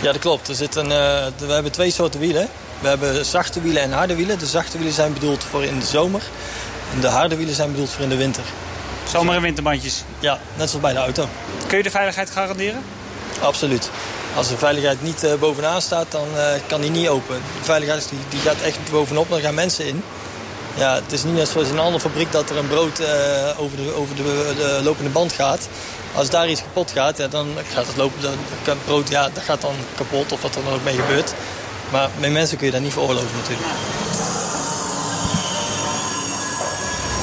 Ja, 0.00 0.12
dat 0.12 0.20
klopt. 0.20 0.48
Er 0.48 0.54
zit 0.54 0.74
een, 0.74 0.88
we 0.88 1.52
hebben 1.52 1.72
twee 1.72 1.90
soorten 1.90 2.20
wielen. 2.20 2.48
We 2.80 2.88
hebben 2.88 3.24
zachte 3.24 3.60
wielen 3.60 3.82
en 3.82 3.92
harde 3.92 4.14
wielen. 4.14 4.38
De 4.38 4.46
zachte 4.46 4.76
wielen 4.76 4.94
zijn 4.94 5.12
bedoeld 5.12 5.44
voor 5.44 5.64
in 5.64 5.78
de 5.78 5.86
zomer. 5.86 6.22
En 6.94 7.00
de 7.00 7.06
harde 7.06 7.36
wielen 7.36 7.54
zijn 7.54 7.70
bedoeld 7.70 7.90
voor 7.90 8.02
in 8.02 8.08
de 8.08 8.16
winter. 8.16 8.44
Zomer- 9.08 9.34
en 9.34 9.42
winterbandjes? 9.42 10.02
Ja, 10.18 10.38
net 10.56 10.68
zoals 10.68 10.84
bij 10.84 10.92
de 10.92 10.98
auto. 10.98 11.28
Kun 11.66 11.76
je 11.76 11.82
de 11.82 11.90
veiligheid 11.90 12.30
garanderen? 12.30 12.82
Absoluut. 13.44 13.90
Als 14.36 14.48
de 14.48 14.56
veiligheid 14.56 15.02
niet 15.02 15.24
uh, 15.24 15.34
bovenaan 15.34 15.82
staat, 15.82 16.06
dan 16.08 16.26
uh, 16.34 16.46
kan 16.66 16.80
die 16.80 16.90
niet 16.90 17.08
open. 17.08 17.34
De 17.34 17.64
veiligheid 17.64 18.08
die, 18.08 18.18
die 18.28 18.40
gaat 18.40 18.60
echt 18.60 18.78
bovenop, 18.90 19.28
dan 19.28 19.40
gaan 19.40 19.54
mensen 19.54 19.86
in. 19.86 20.02
Ja, 20.74 20.94
het 20.94 21.12
is 21.12 21.24
niet 21.24 21.34
net 21.34 21.48
zoals 21.48 21.68
in 21.68 21.74
een 21.74 21.80
andere 21.80 22.00
fabriek 22.00 22.32
dat 22.32 22.50
er 22.50 22.56
een 22.56 22.68
brood 22.68 23.00
uh, 23.00 23.06
over, 23.56 23.76
de, 23.76 23.94
over 23.94 24.16
de, 24.16 24.52
de, 24.56 24.80
lopende 24.84 25.10
band 25.10 25.32
gaat. 25.32 25.68
Als 26.14 26.30
daar 26.30 26.48
iets 26.48 26.60
kapot 26.60 26.90
gaat, 26.90 27.30
dan 27.30 27.48
gaat 27.72 27.86
het 27.86 27.96
lopen, 27.96 28.38
brood 28.84 29.08
ja, 29.08 29.30
dat 29.34 29.42
gaat 29.42 29.60
dan 29.60 29.74
kapot 29.96 30.32
of 30.32 30.42
wat 30.42 30.54
er 30.54 30.64
dan 30.64 30.72
ook 30.72 30.84
mee 30.84 30.96
gebeurt. 30.96 31.32
Maar 31.90 32.08
met 32.18 32.32
mensen 32.32 32.56
kun 32.56 32.66
je 32.66 32.72
dat 32.72 32.80
niet 32.80 32.92
veroorloven 32.92 33.36
natuurlijk. 33.36 33.68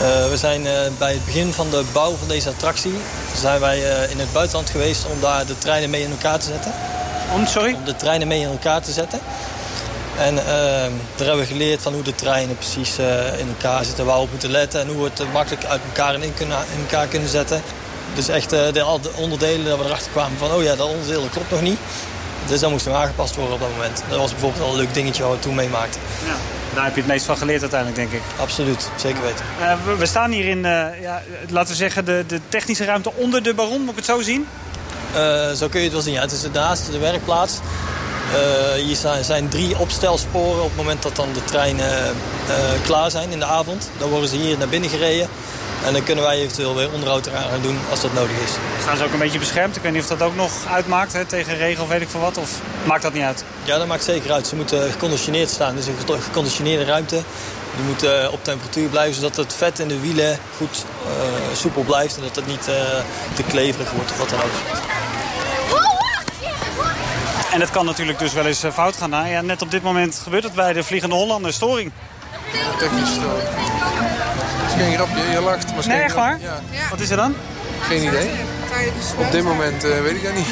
Uh, 0.01 0.29
we 0.29 0.37
zijn 0.37 0.61
uh, 0.61 0.71
bij 0.97 1.13
het 1.13 1.25
begin 1.25 1.53
van 1.53 1.69
de 1.69 1.83
bouw 1.91 2.15
van 2.15 2.27
deze 2.27 2.49
attractie... 2.49 2.93
zijn 3.35 3.59
wij 3.59 3.77
uh, 3.77 4.11
in 4.11 4.19
het 4.19 4.33
buitenland 4.33 4.69
geweest 4.69 5.05
om 5.05 5.19
daar 5.19 5.45
de 5.45 5.57
treinen 5.57 5.89
mee 5.89 6.01
in 6.01 6.11
elkaar 6.11 6.39
te 6.39 6.45
zetten. 6.45 6.73
Om, 7.33 7.45
sorry? 7.45 7.73
Om 7.73 7.83
de 7.85 7.95
treinen 7.95 8.27
mee 8.27 8.39
in 8.39 8.47
elkaar 8.47 8.81
te 8.81 8.91
zetten. 8.91 9.19
En 10.17 10.37
ehm, 10.37 10.91
daar 11.15 11.27
hebben 11.27 11.37
we 11.37 11.45
geleerd 11.45 11.81
van 11.81 11.93
hoe 11.93 12.03
de 12.03 12.15
treinen 12.15 12.55
precies 12.55 12.97
in 13.37 13.47
elkaar 13.47 13.85
zitten... 13.85 14.05
waar 14.05 14.15
we 14.15 14.21
op 14.21 14.31
moeten 14.31 14.51
letten 14.51 14.81
en 14.81 14.87
hoe 14.87 15.03
we 15.03 15.09
het 15.13 15.33
makkelijk 15.33 15.65
uit 15.65 15.81
elkaar 15.87 16.13
in, 16.13 16.33
kunnen, 16.33 16.57
in 16.75 16.81
elkaar 16.81 17.07
kunnen 17.07 17.29
zetten. 17.29 17.61
Dus 18.15 18.27
echt 18.27 18.49
de, 18.49 18.69
de 18.73 19.09
onderdelen 19.15 19.65
dat 19.65 19.77
we 19.79 19.85
erachter 19.85 20.11
kwamen 20.11 20.37
van... 20.37 20.51
oh 20.51 20.63
ja, 20.63 20.75
dat 20.75 20.87
onderdeel 20.87 21.27
klopt 21.31 21.51
nog 21.51 21.61
niet. 21.61 21.79
Dus 22.47 22.59
dat 22.59 22.69
moest 22.69 22.87
aangepast 22.87 23.35
worden 23.35 23.53
op 23.53 23.59
dat 23.59 23.69
moment. 23.69 24.03
Dat 24.09 24.19
was 24.19 24.31
bijvoorbeeld 24.31 24.63
al 24.63 24.71
een 24.71 24.77
leuk 24.77 24.93
dingetje 24.93 25.23
wat 25.23 25.33
we 25.33 25.39
toen 25.39 25.55
meemaakten. 25.55 26.01
Ja. 26.25 26.60
Daar 26.73 26.83
heb 26.83 26.95
je 26.95 27.01
het 27.01 27.09
meest 27.09 27.25
van 27.25 27.37
geleerd 27.37 27.61
uiteindelijk, 27.61 27.99
denk 27.99 28.11
ik. 28.11 28.21
Absoluut, 28.39 28.89
zeker 28.95 29.21
weten. 29.21 29.45
Uh, 29.59 29.73
we, 29.85 29.95
we, 29.95 30.05
staan 30.05 30.31
hier 30.31 30.45
in, 30.45 30.57
uh, 30.57 31.01
ja, 31.01 31.21
laten 31.49 31.69
we 31.69 31.75
zeggen, 31.75 32.05
de, 32.05 32.23
de, 32.27 32.39
technische 32.49 32.85
ruimte 32.85 33.11
onder 33.15 33.43
de 33.43 33.53
Baron. 33.53 33.81
Moet 33.81 33.89
ik 33.89 33.95
het 33.95 34.05
zo 34.05 34.21
zien? 34.21 34.47
Uh, 35.15 35.51
zo 35.51 35.67
kun 35.67 35.79
je 35.79 35.85
het 35.85 35.93
wel 35.93 36.01
zien. 36.01 36.13
Ja. 36.13 36.21
Het 36.21 36.31
is 36.31 36.43
naast 36.53 36.91
de 36.91 36.97
werkplaats. 36.97 37.59
hier 38.77 38.95
zijn, 38.95 39.23
zijn, 39.23 39.49
drie 39.49 39.77
opstelsporen 39.77 40.63
op 40.63 40.67
het 40.67 40.77
moment 40.77 41.01
dat 41.01 41.15
dan 41.15 41.33
de 41.33 41.43
treinen 41.43 42.15
klaar 42.83 43.11
zijn 43.11 43.31
in 43.31 43.39
de 43.39 43.45
avond. 43.45 43.89
Dan 43.97 44.09
worden 44.09 44.29
ze 44.29 44.35
hier 44.35 44.57
naar 44.57 44.67
binnen 44.67 44.89
gereden. 44.89 45.27
En 45.85 45.93
dan 45.93 46.03
kunnen 46.03 46.23
wij 46.23 46.37
eventueel 46.37 46.75
weer 46.75 46.91
onderhoud 46.91 47.25
eraan 47.25 47.49
gaan 47.49 47.61
doen 47.61 47.79
als 47.89 48.01
dat 48.01 48.13
nodig 48.13 48.37
is. 48.43 48.51
Staan 48.81 48.97
ze 48.97 49.03
ook 49.03 49.13
een 49.13 49.19
beetje 49.19 49.39
beschermd? 49.39 49.75
Ik 49.75 49.81
weet 49.81 49.91
niet 49.91 50.01
of 50.01 50.07
dat 50.07 50.21
ook 50.21 50.35
nog 50.35 50.51
uitmaakt 50.71 51.13
hè, 51.13 51.25
tegen 51.25 51.57
regen 51.57 51.83
of 51.83 51.89
weet 51.89 52.01
ik 52.01 52.09
veel 52.09 52.19
wat. 52.19 52.37
Of 52.37 52.59
maakt 52.83 53.01
dat 53.01 53.13
niet 53.13 53.23
uit? 53.23 53.43
Ja, 53.63 53.77
dat 53.77 53.87
maakt 53.87 54.03
zeker 54.03 54.31
uit. 54.31 54.47
Ze 54.47 54.55
moeten 54.55 54.91
geconditioneerd 54.91 55.49
staan. 55.49 55.75
Dus 55.75 55.87
een 55.87 56.21
geconditioneerde 56.21 56.85
ruimte. 56.85 57.21
Die 57.75 57.85
moet 57.85 58.03
uh, 58.03 58.31
op 58.31 58.43
temperatuur 58.43 58.89
blijven, 58.89 59.15
zodat 59.15 59.35
het 59.35 59.53
vet 59.53 59.79
in 59.79 59.87
de 59.87 59.99
wielen 59.99 60.39
goed 60.57 60.85
uh, 61.05 61.55
soepel 61.55 61.81
blijft. 61.81 62.15
En 62.15 62.21
dat 62.21 62.35
het 62.35 62.47
niet 62.47 62.67
uh, 62.69 62.75
te 63.33 63.43
kleverig 63.43 63.91
wordt 63.91 64.11
of 64.11 64.17
wat 64.17 64.29
dan 64.29 64.39
ook. 64.39 64.79
En 67.53 67.59
het 67.59 67.69
kan 67.69 67.85
natuurlijk 67.85 68.19
dus 68.19 68.33
wel 68.33 68.45
eens 68.45 68.63
fout 68.73 68.95
gaan. 68.95 69.09
Nou, 69.09 69.27
ja, 69.27 69.41
net 69.41 69.61
op 69.61 69.71
dit 69.71 69.83
moment 69.83 70.19
gebeurt 70.23 70.43
het 70.43 70.53
bij 70.53 70.73
de 70.73 70.83
Vliegende 70.83 71.15
Hollander. 71.15 71.53
Storing. 71.53 71.91
Technische 72.79 73.13
storing 73.13 73.80
is 74.75 74.83
geen 74.83 74.95
grapje, 74.95 75.31
je 75.31 75.41
lacht. 75.41 75.75
Maar 75.75 75.87
nee, 75.87 76.01
echt 76.01 76.15
waar? 76.15 76.37
Ja. 76.39 76.59
Wat 76.89 76.99
is 76.99 77.09
er 77.09 77.17
dan? 77.17 77.35
Geen 77.81 78.03
idee. 78.03 78.29
Op 79.17 79.31
dit 79.31 79.43
moment 79.43 79.85
uh, 79.85 80.01
weet 80.01 80.15
ik 80.15 80.23
dat 80.23 80.33
niet. 80.33 80.47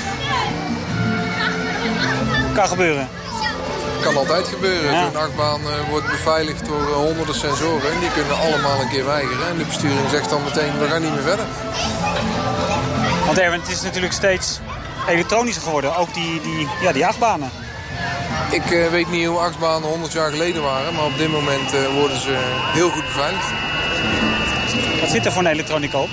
Kan 2.53 2.67
gebeuren. 2.67 3.07
Kan 4.01 4.17
altijd 4.17 4.47
gebeuren. 4.47 4.91
Ja. 4.91 5.05
Een 5.05 5.15
achtbaan 5.15 5.61
uh, 5.61 5.89
wordt 5.89 6.07
beveiligd 6.07 6.65
door 6.65 6.81
uh, 6.81 6.93
honderden 6.93 7.35
sensoren. 7.35 7.91
En 7.91 7.99
die 7.99 8.11
kunnen 8.11 8.37
allemaal 8.37 8.81
een 8.81 8.89
keer 8.89 9.05
weigeren. 9.05 9.47
En 9.47 9.57
de 9.57 9.65
besturing 9.65 10.09
zegt 10.09 10.29
dan 10.29 10.43
meteen, 10.43 10.79
we 10.79 10.87
gaan 10.87 11.01
niet 11.01 11.13
meer 11.13 11.21
verder. 11.21 11.45
Want 13.25 13.37
Erwin, 13.37 13.59
het 13.59 13.69
is 13.69 13.81
natuurlijk 13.81 14.13
steeds 14.13 14.59
elektronischer 15.07 15.63
geworden. 15.63 15.95
Ook 15.95 16.13
die, 16.13 16.41
die, 16.41 16.67
ja, 16.81 16.91
die 16.91 17.05
achtbanen. 17.05 17.49
Ik 18.49 18.89
weet 18.91 19.09
niet 19.09 19.27
hoe 19.27 19.37
achtbanen 19.37 19.89
100 19.89 20.11
jaar 20.11 20.29
geleden 20.29 20.61
waren. 20.61 20.93
Maar 20.93 21.05
op 21.05 21.17
dit 21.17 21.31
moment 21.31 21.71
worden 21.93 22.21
ze 22.21 22.35
heel 22.73 22.89
goed 22.89 23.03
beveiligd. 23.03 23.47
Wat 24.99 25.09
zit 25.09 25.25
er 25.25 25.31
voor 25.31 25.41
een 25.41 25.51
elektronica 25.51 25.97
op? 25.97 26.09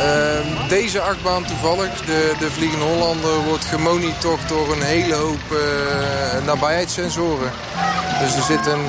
Uh, 0.00 0.68
deze 0.68 1.00
achtbaan 1.00 1.44
toevallig, 1.44 2.00
de, 2.00 2.34
de 2.38 2.50
Vliegende 2.50 2.84
Hollander, 2.84 3.38
wordt 3.44 3.64
gemonitord 3.64 4.48
door 4.48 4.72
een 4.72 4.82
hele 4.82 5.14
hoop 5.14 5.40
uh, 5.52 6.46
nabijheidssensoren. 6.46 7.50
Dus 8.20 8.36
er 8.36 8.42
zit 8.42 8.66
een, 8.66 8.84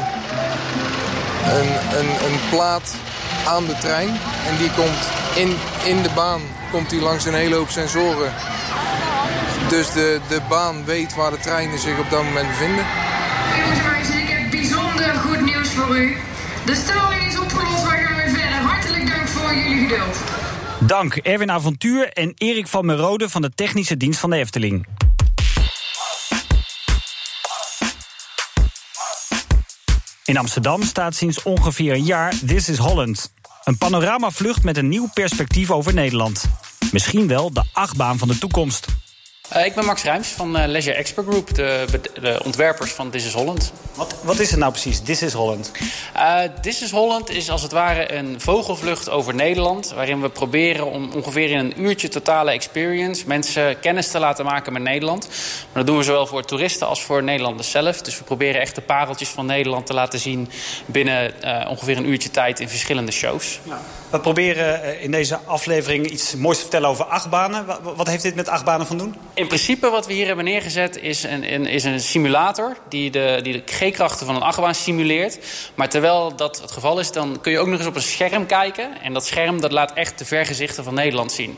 een, 1.59 1.69
een, 1.99 2.09
een, 2.25 2.39
plaat 2.49 2.95
aan 3.47 3.65
de 3.65 3.75
trein 3.77 4.09
en 4.47 4.57
die 4.57 4.71
komt 4.71 4.99
in, 5.35 5.57
in 5.83 6.01
de 6.01 6.09
baan 6.15 6.41
komt 6.71 6.89
die 6.89 7.01
langs 7.01 7.25
een 7.25 7.33
hele 7.33 7.55
hoop 7.55 7.69
sensoren. 7.69 8.33
Dus 9.69 9.91
de, 9.91 10.19
de 10.27 10.41
baan 10.49 10.85
weet 10.85 11.15
waar 11.15 11.31
de 11.31 11.39
treinen 11.39 11.79
zich 11.79 11.99
op 11.99 12.09
dat 12.09 12.23
moment 12.23 12.47
bevinden. 12.47 12.85
Jongens 13.57 14.09
ik 14.09 14.29
heb 14.29 14.51
bijzonder 14.51 15.15
goed 15.15 15.41
nieuws 15.41 15.69
voor 15.69 15.97
u. 15.97 16.17
De 16.65 16.75
storing 16.75 17.20
Dank 20.79 21.15
Erwin 21.15 21.51
Avontuur 21.51 22.09
en 22.09 22.33
Erik 22.37 22.67
van 22.67 22.85
Merode 22.85 23.29
van 23.29 23.41
de 23.41 23.51
Technische 23.55 23.97
Dienst 23.97 24.19
van 24.19 24.29
de 24.29 24.35
Efteling. 24.35 24.87
In 30.25 30.37
Amsterdam 30.37 30.83
staat 30.83 31.15
sinds 31.15 31.43
ongeveer 31.43 31.93
een 31.93 32.05
jaar 32.05 32.33
This 32.45 32.69
is 32.69 32.77
Holland. 32.77 33.33
Een 33.63 33.77
panoramavlucht 33.77 34.63
met 34.63 34.77
een 34.77 34.89
nieuw 34.89 35.09
perspectief 35.13 35.71
over 35.71 35.93
Nederland. 35.93 36.45
Misschien 36.91 37.27
wel 37.27 37.53
de 37.53 37.63
achtbaan 37.73 38.17
van 38.17 38.27
de 38.27 38.37
toekomst. 38.37 38.85
Uh, 39.55 39.65
ik 39.65 39.75
ben 39.75 39.85
Max 39.85 40.03
Rijms 40.03 40.27
van 40.27 40.59
uh, 40.59 40.65
Leisure 40.65 40.95
Expert 40.95 41.27
Group, 41.27 41.55
de, 41.55 41.85
de, 42.21 42.41
ontwerpers 42.43 42.91
van 42.91 43.09
This 43.09 43.25
is 43.25 43.33
Holland. 43.33 43.71
Wat, 43.95 44.15
wat 44.23 44.39
is 44.39 44.49
het 44.51 44.59
nou 44.59 44.71
precies, 44.71 44.99
This 44.99 45.21
is 45.21 45.33
Holland? 45.33 45.71
Uh, 46.15 46.41
This 46.61 46.81
is 46.81 46.91
Holland 46.91 47.29
is 47.29 47.49
als 47.49 47.61
het 47.61 47.71
ware 47.71 48.13
een 48.13 48.41
vogelvlucht 48.41 49.09
over 49.09 49.35
Nederland... 49.35 49.91
waarin 49.95 50.21
we 50.21 50.29
proberen 50.29 50.85
om 50.85 51.11
ongeveer 51.11 51.49
in 51.49 51.57
een 51.57 51.81
uurtje 51.81 52.07
totale 52.07 52.51
experience... 52.51 53.23
mensen 53.27 53.79
kennis 53.79 54.07
te 54.07 54.19
laten 54.19 54.45
maken 54.45 54.73
met 54.73 54.81
Nederland. 54.81 55.27
Maar 55.27 55.83
dat 55.83 55.87
doen 55.87 55.97
we 55.97 56.03
zowel 56.03 56.27
voor 56.27 56.45
toeristen 56.45 56.87
als 56.87 57.03
voor 57.03 57.23
Nederlanders 57.23 57.71
zelf. 57.71 58.01
Dus 58.01 58.17
we 58.17 58.23
proberen 58.23 58.61
echt 58.61 58.75
de 58.75 58.81
pareltjes 58.81 59.29
van 59.29 59.45
Nederland 59.45 59.85
te 59.85 59.93
laten 59.93 60.19
zien... 60.19 60.49
binnen 60.85 61.33
ongeveer 61.67 61.97
een 61.97 62.09
uurtje 62.09 62.31
tijd 62.31 62.59
in 62.59 62.69
verschillende 62.69 63.11
shows. 63.11 63.59
Ja. 63.63 63.81
We 64.11 64.19
proberen 64.19 65.01
in 65.01 65.11
deze 65.11 65.39
aflevering 65.45 66.09
iets 66.09 66.35
moois 66.35 66.55
te 66.55 66.61
vertellen 66.61 66.89
over 66.89 67.05
achtbanen. 67.05 67.65
Wat 67.95 68.07
heeft 68.07 68.23
dit 68.23 68.35
met 68.35 68.47
achtbanen 68.47 68.87
van 68.87 68.97
doen? 68.97 69.15
In 69.33 69.47
principe 69.47 69.89
wat 69.89 70.07
we 70.07 70.13
hier 70.13 70.27
hebben 70.27 70.45
neergezet 70.45 70.97
is 70.97 71.23
een, 71.23 71.53
een 71.53 71.65
is 71.65 71.83
een 71.83 71.99
simulator... 71.99 72.77
die 72.89 73.11
de, 73.11 73.39
die 73.43 73.53
de 73.53 73.63
G-krachten 73.65 74.25
van 74.25 74.35
een 74.35 74.41
achtbaan 74.41 74.75
simuleert. 74.75 75.39
Maar 75.75 75.89
terwijl 75.89 76.35
dat 76.35 76.61
het 76.61 76.71
geval 76.71 76.99
is, 76.99 77.11
dan 77.11 77.37
kun 77.41 77.51
je 77.51 77.59
ook 77.59 77.67
nog 77.67 77.79
eens 77.79 77.87
op 77.87 77.95
een 77.95 78.01
scherm 78.01 78.45
kijken. 78.45 79.01
En 79.01 79.13
dat 79.13 79.25
scherm 79.25 79.61
dat 79.61 79.71
laat 79.71 79.93
echt 79.93 80.17
de 80.17 80.25
vergezichten 80.25 80.83
van 80.83 80.93
Nederland 80.93 81.31
zien. 81.31 81.57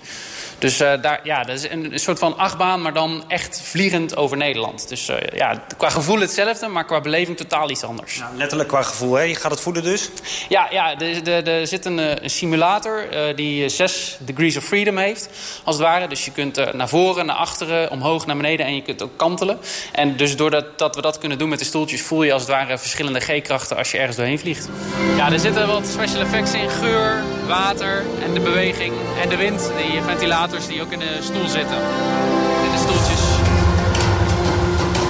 Dus 0.59 0.81
uh, 0.81 0.93
daar, 1.01 1.19
ja, 1.23 1.43
dat 1.43 1.55
is 1.55 1.69
een, 1.69 1.93
een, 1.93 1.99
soort 1.99 2.19
van 2.19 2.37
achtbaan, 2.37 2.81
maar 2.81 2.93
dan 2.93 3.23
echt 3.27 3.61
vliegend 3.63 4.15
over 4.15 4.37
Nederland. 4.37 4.89
Dus 4.89 5.09
uh, 5.09 5.15
ja, 5.33 5.63
qua 5.77 5.89
gevoel 5.89 6.19
hetzelfde, 6.19 6.67
maar 6.67 6.85
qua 6.85 7.01
beleving 7.01 7.37
totaal 7.37 7.69
iets 7.69 7.83
anders. 7.83 8.21
Letterlijk 8.35 8.69
qua 8.69 8.81
gevoel, 8.81 9.13
hè? 9.13 9.21
Je 9.21 9.35
gaat 9.35 9.51
het 9.51 9.61
voelen 9.61 9.83
dus? 9.83 10.09
Ja, 10.49 10.67
ja 10.71 10.99
er 10.99 11.67
zit 11.67 11.85
een, 11.85 11.99
eh, 11.99 12.23
een 12.23 12.29
simulator 12.29 13.13
uh, 13.13 13.35
die 13.35 13.69
6 13.69 14.17
degrees 14.19 14.57
of 14.57 14.63
freedom 14.63 14.97
heeft, 14.97 15.29
als 15.63 15.75
het 15.75 15.85
ware. 15.85 16.07
Dus 16.07 16.25
je 16.25 16.31
kunt 16.31 16.73
naar 16.73 16.89
voren, 16.89 17.25
naar 17.25 17.35
achteren, 17.35 17.91
omhoog, 17.91 18.25
naar 18.25 18.37
beneden 18.37 18.65
en 18.65 18.75
je 18.75 18.81
kunt 18.81 19.01
ook 19.01 19.17
kantelen. 19.17 19.59
En 19.91 20.17
dus 20.17 20.35
doordat 20.35 20.79
dat 20.79 20.95
we 20.95 21.01
dat 21.01 21.17
kunnen 21.17 21.37
doen 21.37 21.49
met 21.49 21.59
de 21.59 21.65
stoeltjes... 21.65 22.01
voel 22.01 22.23
je 22.23 22.33
als 22.33 22.41
het 22.41 22.51
ware 22.51 22.77
verschillende 22.77 23.19
G-krachten 23.19 23.77
als 23.77 23.91
je 23.91 23.97
ergens 23.97 24.17
doorheen 24.17 24.39
vliegt. 24.39 24.69
Ja, 25.15 25.31
er 25.31 25.39
zitten 25.39 25.67
wat 25.67 25.87
special 25.87 26.21
effects 26.21 26.53
in. 26.53 26.69
Geur, 26.69 27.23
water 27.47 28.03
en 28.23 28.33
de 28.33 28.39
beweging 28.39 28.93
en 29.21 29.29
de 29.29 29.35
wind, 29.35 29.71
die 29.77 30.01
ventilator 30.01 30.52
die 30.61 30.81
ook 30.81 30.91
in 30.91 30.99
de 30.99 31.17
stoel 31.21 31.47
zitten. 31.47 31.77
In 32.65 32.71
de 32.71 32.77
stoeltjes. 32.77 33.19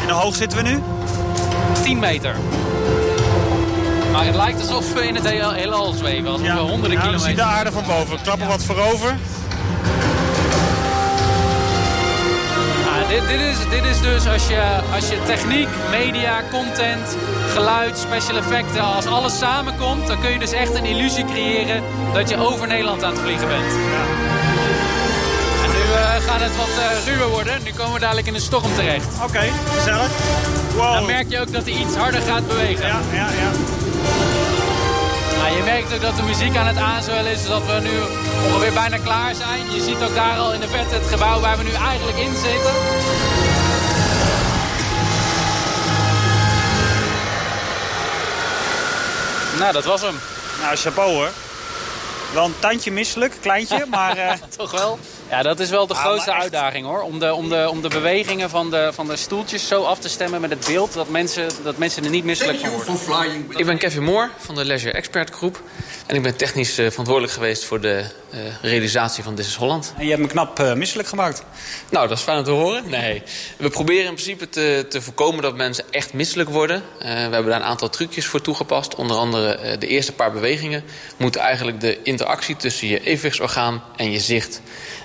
En 0.01 0.09
hoe 0.09 0.21
hoog 0.21 0.35
zitten 0.35 0.63
we 0.63 0.69
nu? 0.69 0.81
10 1.83 1.99
meter. 1.99 2.35
Maar 4.11 4.25
het 4.25 4.35
lijkt 4.35 4.61
alsof 4.61 4.93
we 4.93 5.07
in 5.07 5.15
het 5.15 5.29
hele, 5.29 5.53
heelal 5.53 5.93
zweven. 5.93 6.31
Alsof 6.31 6.45
ja. 6.45 6.55
we 6.55 6.61
honderden 6.61 6.91
ja, 6.91 6.99
kilometer... 6.99 7.27
zie 7.27 7.35
de 7.35 7.41
aarde 7.41 7.71
van 7.71 7.83
boven. 7.87 8.21
Klappen 8.21 8.47
wat 8.47 8.63
voorover. 8.63 9.17
Ah, 12.87 13.09
dit, 13.09 13.27
dit, 13.27 13.39
is, 13.39 13.57
dit 13.69 13.85
is 13.85 14.01
dus 14.01 14.27
als 14.27 14.47
je, 14.47 14.79
als 14.95 15.09
je 15.09 15.17
techniek, 15.25 15.67
media, 15.91 16.41
content, 16.51 17.17
geluid, 17.53 17.97
special 17.97 18.37
effecten... 18.37 18.81
als 18.81 19.05
alles 19.05 19.37
samenkomt, 19.37 20.07
dan 20.07 20.19
kun 20.19 20.31
je 20.31 20.39
dus 20.39 20.51
echt 20.51 20.75
een 20.75 20.85
illusie 20.85 21.25
creëren... 21.25 21.83
dat 22.13 22.29
je 22.29 22.37
over 22.37 22.67
Nederland 22.67 23.03
aan 23.03 23.11
het 23.11 23.21
vliegen 23.21 23.47
bent. 23.47 23.73
Ja 26.13 26.19
gaat 26.19 26.41
het 26.41 26.55
wat 26.55 26.67
uh, 26.67 27.05
ruwer 27.05 27.27
worden. 27.27 27.63
Nu 27.63 27.71
komen 27.71 27.93
we 27.93 27.99
dadelijk 27.99 28.27
in 28.27 28.33
een 28.33 28.41
storm 28.41 28.73
terecht. 28.75 29.07
Oké, 29.15 29.23
okay, 29.23 29.51
gezellig. 29.77 30.09
Wow. 30.75 30.93
Dan 30.93 31.05
merk 31.05 31.29
je 31.29 31.39
ook 31.39 31.51
dat 31.51 31.63
hij 31.63 31.73
iets 31.73 31.95
harder 31.95 32.21
gaat 32.21 32.47
bewegen. 32.47 32.87
Ja, 32.87 32.99
ja, 33.11 33.27
ja. 33.29 33.51
Nou, 35.37 35.55
je 35.57 35.63
merkt 35.63 35.93
ook 35.93 36.01
dat 36.01 36.15
de 36.15 36.23
muziek 36.23 36.55
aan 36.55 36.67
het 36.67 36.77
aanzwellen 36.77 37.31
is, 37.31 37.39
dus 37.39 37.47
dat 37.47 37.65
we 37.65 37.79
nu 37.81 37.97
ongeveer 38.47 38.73
bijna 38.73 38.97
klaar 38.97 39.35
zijn. 39.35 39.71
Je 39.71 39.81
ziet 39.81 40.01
ook 40.03 40.15
daar 40.15 40.37
al 40.37 40.53
in 40.53 40.59
de 40.59 40.67
verte 40.67 40.93
het 40.93 41.07
gebouw 41.07 41.39
waar 41.39 41.57
we 41.57 41.63
nu 41.63 41.73
eigenlijk 41.73 42.17
in 42.17 42.35
zitten. 42.35 42.73
Nou, 49.59 49.73
dat 49.73 49.85
was 49.85 50.01
hem. 50.01 50.19
Nou, 50.61 50.75
chapeau 50.75 51.13
hoor. 51.13 51.29
Wel 52.33 52.45
een 52.45 52.59
tandje 52.59 52.91
misselijk, 52.91 53.33
kleintje, 53.41 53.85
maar... 53.95 54.17
Uh... 54.17 54.31
Toch 54.57 54.71
wel? 54.71 54.99
Ja, 55.29 55.41
dat 55.41 55.59
is 55.59 55.69
wel 55.69 55.87
de 55.87 55.93
grootste 55.93 56.33
uitdaging 56.33 56.85
hoor. 56.85 57.01
Om 57.01 57.19
de, 57.19 57.33
om, 57.33 57.49
de, 57.49 57.67
om 57.69 57.81
de 57.81 57.87
bewegingen 57.87 58.49
van 58.49 58.69
de, 58.69 58.89
van 58.93 59.07
de 59.07 59.15
stoeltjes 59.15 59.67
zo 59.67 59.83
af 59.83 59.99
te 59.99 60.09
stemmen 60.09 60.41
met 60.41 60.49
het 60.49 60.65
beeld... 60.65 60.93
dat 60.93 61.09
mensen, 61.09 61.49
dat 61.63 61.77
mensen 61.77 62.03
er 62.03 62.09
niet 62.09 62.23
misselijk 62.23 62.59
van 62.59 62.97
worden. 63.07 63.45
Ik 63.49 63.65
ben 63.65 63.77
Kevin 63.77 64.03
Moore 64.03 64.29
van 64.37 64.55
de 64.55 64.65
Leisure 64.65 64.93
Expert 64.93 65.29
Groep. 65.29 65.61
En 66.05 66.15
ik 66.15 66.21
ben 66.21 66.37
technisch 66.37 66.79
uh, 66.79 66.89
verantwoordelijk 66.89 67.33
geweest 67.33 67.63
voor 67.63 67.81
de 67.81 68.03
uh, 68.33 68.39
realisatie 68.61 69.23
van 69.23 69.35
This 69.35 69.47
is 69.47 69.55
Holland. 69.55 69.93
En 69.97 70.03
je 70.03 70.09
hebt 70.09 70.21
me 70.21 70.27
knap 70.27 70.59
uh, 70.59 70.73
misselijk 70.73 71.07
gemaakt. 71.07 71.43
Nou, 71.89 72.07
dat 72.07 72.17
is 72.17 72.23
fijn 72.23 72.37
om 72.37 72.43
te 72.43 72.51
horen. 72.51 72.89
Nee. 72.89 73.23
We 73.57 73.69
proberen 73.69 74.05
in 74.05 74.13
principe 74.13 74.49
te, 74.49 74.85
te 74.89 75.01
voorkomen 75.01 75.41
dat 75.41 75.55
mensen 75.55 75.85
echt 75.91 76.13
misselijk 76.13 76.49
worden. 76.49 76.83
we 76.99 77.07
hebben 77.07 77.45
daar 77.45 77.59
een 77.59 77.63
aantal 77.63 77.89
trucjes 77.89 78.25
voor 78.25 78.41
toegepast. 78.41 78.95
Onder 78.95 79.17
andere 79.17 79.77
de 79.77 79.87
eerste 79.87 80.11
paar 80.11 80.31
bewegingen 80.31 80.83
moeten 81.17 81.41
eigenlijk 81.41 81.81
de 81.81 81.99
interactie 82.03 82.55
tussen 82.55 82.87
je 82.87 83.03
evenwichtsorgaan 83.03 83.83
en 83.95 84.11
je 84.11 84.19
zicht 84.19 84.61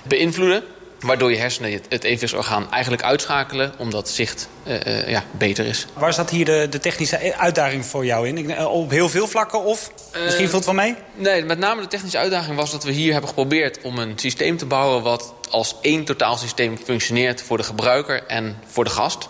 beïnvloeden. 0.09 0.63
Waardoor 0.99 1.31
je 1.31 1.37
hersenen 1.37 1.71
het 1.89 2.03
evenwichtsorgaan 2.03 2.71
eigenlijk 2.71 3.03
uitschakelen... 3.03 3.73
omdat 3.77 4.09
zicht 4.09 4.49
uh, 4.67 4.73
uh, 4.85 5.09
ja, 5.09 5.23
beter 5.31 5.65
is. 5.65 5.85
Waar 5.93 6.13
zat 6.13 6.29
hier 6.29 6.45
de, 6.45 6.67
de, 6.69 6.79
technische 6.79 7.37
uitdaging 7.37 7.85
voor 7.85 8.05
jou 8.05 8.27
in? 8.27 8.51
Eh, 8.51 8.73
op 8.73 8.89
heel 8.89 9.09
veel 9.09 9.27
vlakken 9.27 9.63
of 9.63 9.91
misschien 10.23 10.49
valt 10.49 10.65
het 10.65 10.75
wel 10.75 10.83
mee? 10.83 10.95
Nee, 11.15 11.45
met 11.45 11.59
name 11.59 11.81
de 11.81 11.87
technische 11.87 12.17
uitdaging 12.17 12.55
was 12.55 12.71
dat 12.71 12.83
we 12.83 12.91
hier 12.91 13.11
hebben 13.11 13.29
geprobeerd... 13.29 13.81
om 13.81 13.97
een 13.97 14.13
systeem 14.15 14.57
te 14.57 14.65
bouwen 14.65 15.03
wat 15.03 15.33
als 15.49 15.75
één 15.81 16.05
totaalsysteem 16.05 16.77
functioneert... 16.77 17.41
voor 17.41 17.57
de 17.57 17.63
gebruiker 17.63 18.23
en 18.27 18.57
voor 18.65 18.83
de 18.83 18.89
gast. 18.89 19.29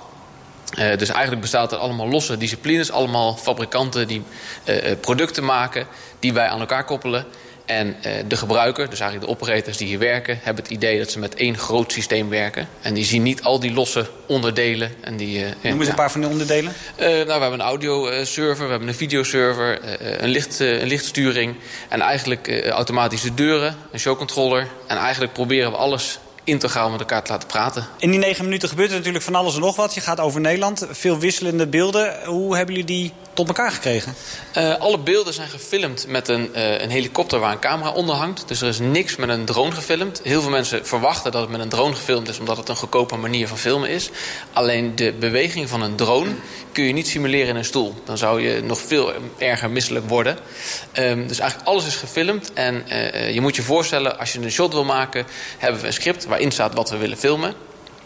Uh, 0.80 0.98
dus 0.98 1.10
eigenlijk 1.10 1.42
bestaat 1.42 1.72
het 1.72 1.80
allemaal 1.80 2.08
losse 2.08 2.38
disciplines. 2.38 2.92
Allemaal 2.92 3.36
fabrikanten 3.36 4.08
die 4.08 4.24
uh, 4.65 4.76
producten 5.02 5.46
maken, 5.46 5.88
die 6.20 6.34
wij 6.34 6.48
aan 6.48 6.60
elkaar 6.60 6.86
koppelen... 6.86 7.26
En 7.70 7.88
uh, 7.88 8.14
de 8.28 8.38
gebruiker, 8.38 8.90
dus 8.90 9.00
eigenlijk 9.00 9.32
de 9.32 9.38
operators 9.38 9.78
die 9.78 9.88
hier 9.88 10.00
werken... 10.00 10.40
hebben 10.44 10.64
het 10.64 10.74
idee 10.74 10.98
dat 10.98 11.12
ze 11.12 11.20
met 11.20 11.36
één 11.36 11.58
groot 11.58 11.92
systeem 11.92 12.30
werken. 12.30 12.68
En 12.82 12.94
die 12.94 13.06
zien 13.06 13.24
niet 13.24 13.44
al 13.44 13.60
die 13.60 13.74
losse 13.74 14.08
onderdelen. 14.28 14.92
En 15.02 15.18
die, 15.18 15.40
uh, 15.40 15.46
Noem 15.62 15.80
eens 15.80 15.90
een 15.90 15.96
paar 15.96 16.12
van 16.12 16.22
de 16.22 16.28
onderdelen. 16.28 16.74
Uh, 17.00 17.06
nou, 17.06 17.26
we 17.26 17.32
hebben 17.32 17.54
een 17.54 17.62
audioserver, 17.62 18.66
we 18.66 18.70
hebben 18.72 18.88
een 18.88 18.96
videoserver... 18.96 19.80
een, 20.24 20.30
licht, 20.30 20.60
een 20.60 20.88
lichtsturing 20.88 21.56
en 21.90 22.02
eigenlijk 22.02 22.66
automatische 22.70 23.34
deuren, 23.34 23.76
een 23.92 24.00
showcontroller. 24.00 24.68
En 24.88 24.98
eigenlijk 24.98 25.34
proberen 25.34 25.72
we 25.72 25.78
alles 25.78 26.20
integraal 26.44 26.90
met 26.90 27.00
elkaar 27.00 27.24
te 27.24 27.32
laten 27.32 27.48
praten. 27.48 27.88
In 27.98 28.12
die 28.12 28.20
negen 28.20 28.44
minuten 28.44 28.70
gebeurt 28.70 28.90
er 28.90 28.98
natuurlijk 28.98 29.24
van 29.24 29.36
alles 29.36 29.56
en 29.56 29.62
nog 29.62 29.76
wat. 29.76 29.94
Je 29.94 30.02
gaat 30.02 30.20
over 30.20 30.42
Nederland, 30.42 30.88
veel 30.92 31.20
wisselende 31.20 31.68
beelden. 31.68 32.26
Hoe 32.26 32.56
hebben 32.56 32.76
jullie 32.76 33.02
die 33.02 33.14
tot 33.39 33.47
elkaar 33.47 33.71
gekregen? 33.71 34.15
Uh, 34.58 34.75
alle 34.75 34.99
beelden 34.99 35.34
zijn 35.34 35.49
gefilmd 35.49 36.08
met 36.08 36.28
een, 36.28 36.49
uh, 36.56 36.82
een 36.82 36.89
helikopter 36.89 37.39
waar 37.39 37.52
een 37.52 37.60
camera 37.60 37.91
onder 37.91 38.15
hangt. 38.15 38.47
Dus 38.47 38.62
er 38.62 38.67
is 38.67 38.80
niks 38.80 39.15
met 39.15 39.30
een 39.30 39.45
drone 39.45 39.71
gefilmd. 39.71 40.21
Heel 40.23 40.41
veel 40.41 40.49
mensen 40.49 40.86
verwachten 40.86 41.32
dat 41.32 41.41
het 41.41 41.49
met 41.49 41.60
een 41.60 41.69
drone 41.69 41.95
gefilmd 41.95 42.30
is... 42.30 42.39
omdat 42.39 42.58
het 42.58 42.69
een 42.69 42.75
goedkope 42.75 43.15
manier 43.15 43.47
van 43.47 43.58
filmen 43.58 43.89
is. 43.89 44.10
Alleen 44.54 44.95
de 44.95 45.13
beweging 45.19 45.69
van 45.69 45.82
een 45.82 45.95
drone 45.95 46.32
kun 46.71 46.84
je 46.84 46.93
niet 46.93 47.08
simuleren 47.08 47.47
in 47.47 47.56
een 47.56 47.65
stoel. 47.65 47.95
Dan 48.06 48.17
zou 48.17 48.41
je 48.41 48.62
nog 48.62 48.80
veel 48.80 49.13
erger 49.38 49.69
misselijk 49.69 50.10
worden. 50.10 50.38
Um, 50.93 51.28
dus 51.28 51.39
eigenlijk 51.39 51.69
alles 51.69 51.86
is 51.86 51.95
gefilmd. 51.95 52.54
En 52.54 52.86
uh, 52.89 53.34
je 53.34 53.41
moet 53.41 53.56
je 53.56 53.62
voorstellen, 53.62 54.19
als 54.19 54.34
je 54.34 54.39
een 54.39 54.52
shot 54.52 54.73
wil 54.73 54.86
maken... 54.86 55.25
hebben 55.58 55.82
we 55.82 55.88
een 55.88 55.93
script 55.93 56.25
waarin 56.25 56.52
staat 56.52 56.73
wat 56.73 56.89
we 56.89 56.97
willen 56.97 57.17
filmen. 57.17 57.54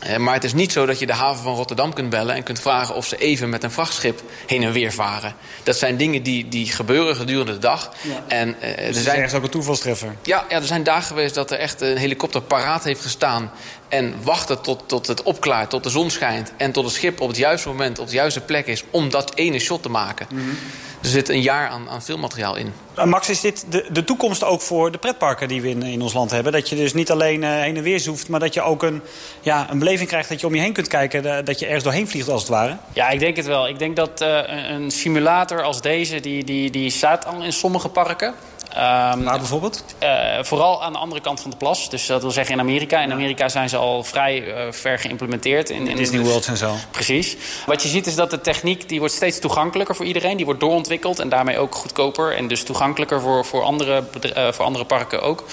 Uh, 0.08 0.18
maar 0.18 0.34
het 0.34 0.44
is 0.44 0.54
niet 0.54 0.72
zo 0.72 0.86
dat 0.86 1.00
je 1.00 1.06
de 1.06 1.14
haven 1.14 1.44
van 1.44 1.56
Rotterdam 1.56 1.94
kunt 1.94 2.10
bellen... 2.10 2.36
en 2.36 2.44
kunt 2.44 2.60
vragen 2.60 2.96
of 2.96 3.06
ze 3.06 3.18
even 3.18 3.50
met 3.50 3.64
een 3.64 3.72
vrachtschip 3.72 4.22
heen 4.48 4.64
en 4.64 4.72
weer 4.72 4.92
varen. 4.92 5.36
Dat 5.64 5.76
zijn 5.76 5.98
dingen 5.98 6.24
die, 6.24 6.48
die 6.48 6.72
gebeuren 6.72 7.16
gedurende 7.16 7.52
de 7.52 7.60
dag. 7.60 7.92
Ja. 8.02 8.24
En, 8.28 8.48
uh, 8.48 8.56
dus 8.62 8.70
er 8.70 8.94
zijn 8.94 9.04
zijn 9.04 9.16
ergens 9.16 9.34
ook 9.34 9.44
een 9.44 9.50
toevalstreffer. 9.50 10.16
Ja, 10.24 10.46
ja, 10.50 10.56
er 10.56 10.66
zijn 10.66 10.84
dagen 10.84 11.04
geweest 11.04 11.36
dat 11.36 11.52
er 11.52 11.58
echt 11.58 11.82
een 11.82 11.98
helikopter 11.98 12.42
paraat 12.42 12.84
heeft 12.84 13.02
gestaan... 13.02 13.52
en 13.88 14.14
wachten 14.24 14.62
tot, 14.62 14.84
tot 14.86 15.08
het 15.08 15.24
opklaart, 15.24 15.70
tot 15.70 15.84
de 15.84 15.90
zon 15.90 16.10
schijnt... 16.10 16.52
en 16.58 16.72
tot 16.72 16.84
het 16.84 16.94
schip 16.94 17.22
op 17.22 17.28
het 17.28 17.38
juiste 17.38 17.68
moment 17.68 18.00
op 18.00 18.08
de 18.08 18.14
juiste 18.14 18.42
plek 18.42 18.68
is... 18.68 18.84
om 18.90 19.10
dat 19.10 19.36
ene 19.36 19.60
shot 19.60 19.82
te 19.82 19.90
maken. 19.90 20.28
Mm 20.30 20.40
-hmm. 20.40 20.58
Er 21.02 21.10
zit 21.10 21.30
een 21.30 21.42
jaar 21.42 21.70
aan, 21.70 21.90
aan 21.90 22.04
filmmateriaal 22.04 22.56
in. 22.56 22.74
Max, 23.06 23.30
is 23.30 23.42
dit 23.42 23.66
de, 23.70 23.86
de 23.92 24.04
toekomst 24.04 24.44
ook 24.44 24.62
voor 24.62 24.92
de 24.92 24.98
pretparken 24.98 25.48
die 25.48 25.62
we 25.62 25.70
in, 25.70 25.84
in 25.84 26.02
ons 26.02 26.14
land 26.14 26.32
hebben? 26.32 26.52
Dat 26.52 26.70
je 26.70 26.76
dus 26.76 26.94
niet 26.94 27.12
alleen 27.12 27.42
uh, 27.42 27.50
heen 27.50 27.78
en 27.78 27.84
weer 27.84 28.00
zoeft... 28.00 28.30
maar 28.30 28.40
dat 28.40 28.54
je 28.54 28.62
ook 28.62 28.84
een, 28.84 29.02
ja, 29.42 29.68
een 29.70 29.80
beleving 29.80 30.10
krijgt 30.10 30.30
dat 30.30 30.40
je 30.40 30.48
om 30.48 30.56
je 30.56 30.62
heen 30.62 30.74
kunt 30.74 30.88
kijken... 30.88 31.46
dat 31.46 31.60
je 31.60 31.66
ergens 31.66 31.84
doorheen 31.84 32.08
vliegt 32.08 32.30
als 32.30 32.42
het 32.42 32.50
ware? 32.50 32.78
Ja, 32.94 33.10
ik 33.10 33.20
denk 33.20 33.36
het 33.36 33.46
wel. 33.46 33.68
Ik 33.68 33.80
denk 33.80 33.96
dat 33.96 34.22
uh, 34.22 34.40
een 34.70 34.92
simulator 34.92 35.64
als 35.64 35.82
deze... 35.82 36.20
die, 36.20 36.44
die, 36.44 36.72
die 36.72 36.90
staat 36.90 37.26
al 37.26 37.44
in 37.44 37.54
sommige 37.54 37.90
parken... 37.90 38.34
Um, 38.78 39.24
Waar 39.24 39.38
bijvoorbeeld? 39.38 39.84
Uh, 40.04 40.10
vooral 40.42 40.84
aan 40.84 40.94
de 40.94 41.00
andere 41.00 41.22
kant 41.22 41.42
van 41.42 41.52
de 41.52 41.58
plas. 41.58 41.90
Dus 41.90 42.06
dat 42.06 42.22
wil 42.22 42.32
zeggen 42.32 42.54
in 42.54 42.60
Amerika. 42.60 43.02
In 43.02 43.12
Amerika 43.12 43.50
zijn 43.50 43.70
ze 43.70 43.78
al 43.78 44.04
vrij 44.04 44.48
uh, 44.48 44.72
ver 44.72 45.00
geïmplementeerd. 45.00 45.70
In, 45.70 45.88
in 45.88 45.98
Disney 45.98 46.22
World 46.22 46.48
en 46.48 46.58
zo. 46.58 46.74
Precies. 46.92 47.38
Wat 47.66 47.84
je 47.84 47.90
ziet 47.90 48.08
is 48.08 48.16
dat 48.16 48.30
de 48.30 48.42
techniek 48.42 48.90
die 48.90 49.00
wordt 49.00 49.14
steeds 49.14 49.40
toegankelijker 49.40 49.96
voor 49.96 50.06
iedereen. 50.06 50.38
Die 50.38 50.46
wordt 50.46 50.60
doorontwikkeld 50.60 51.20
en 51.20 51.30
daarmee 51.30 51.58
ook 51.58 51.76
goedkoper. 51.76 52.36
En 52.36 52.48
dus 52.48 52.64
toegankelijker 52.64 52.83
voor, 53.08 53.46
voor, 53.46 53.62
andere, 53.64 54.04
uh, 54.38 54.52
voor 54.52 54.66
andere 54.66 54.86
parken 54.86 55.22
ook. 55.22 55.44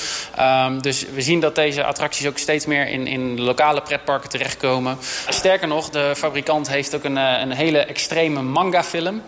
Um, 0.41 0.83
dus 0.83 1.07
we 1.15 1.23
zien 1.23 1.41
dat 1.41 1.55
deze 1.55 1.85
attracties 1.85 2.27
ook 2.27 2.39
steeds 2.39 2.67
meer 2.67 2.89
in, 2.89 3.07
in 3.07 3.41
lokale 3.41 3.81
pretparken 3.81 4.29
terechtkomen. 4.29 4.99
Sterker 5.29 5.69
nog, 5.69 5.91
de 5.91 6.13
fabrikant 6.17 6.69
heeft 6.69 6.95
ook 6.95 7.05
een, 7.05 7.17
een 7.17 7.53
hele 7.53 7.79
extreme 7.79 8.43
manga 8.43 8.85
film 8.85 9.23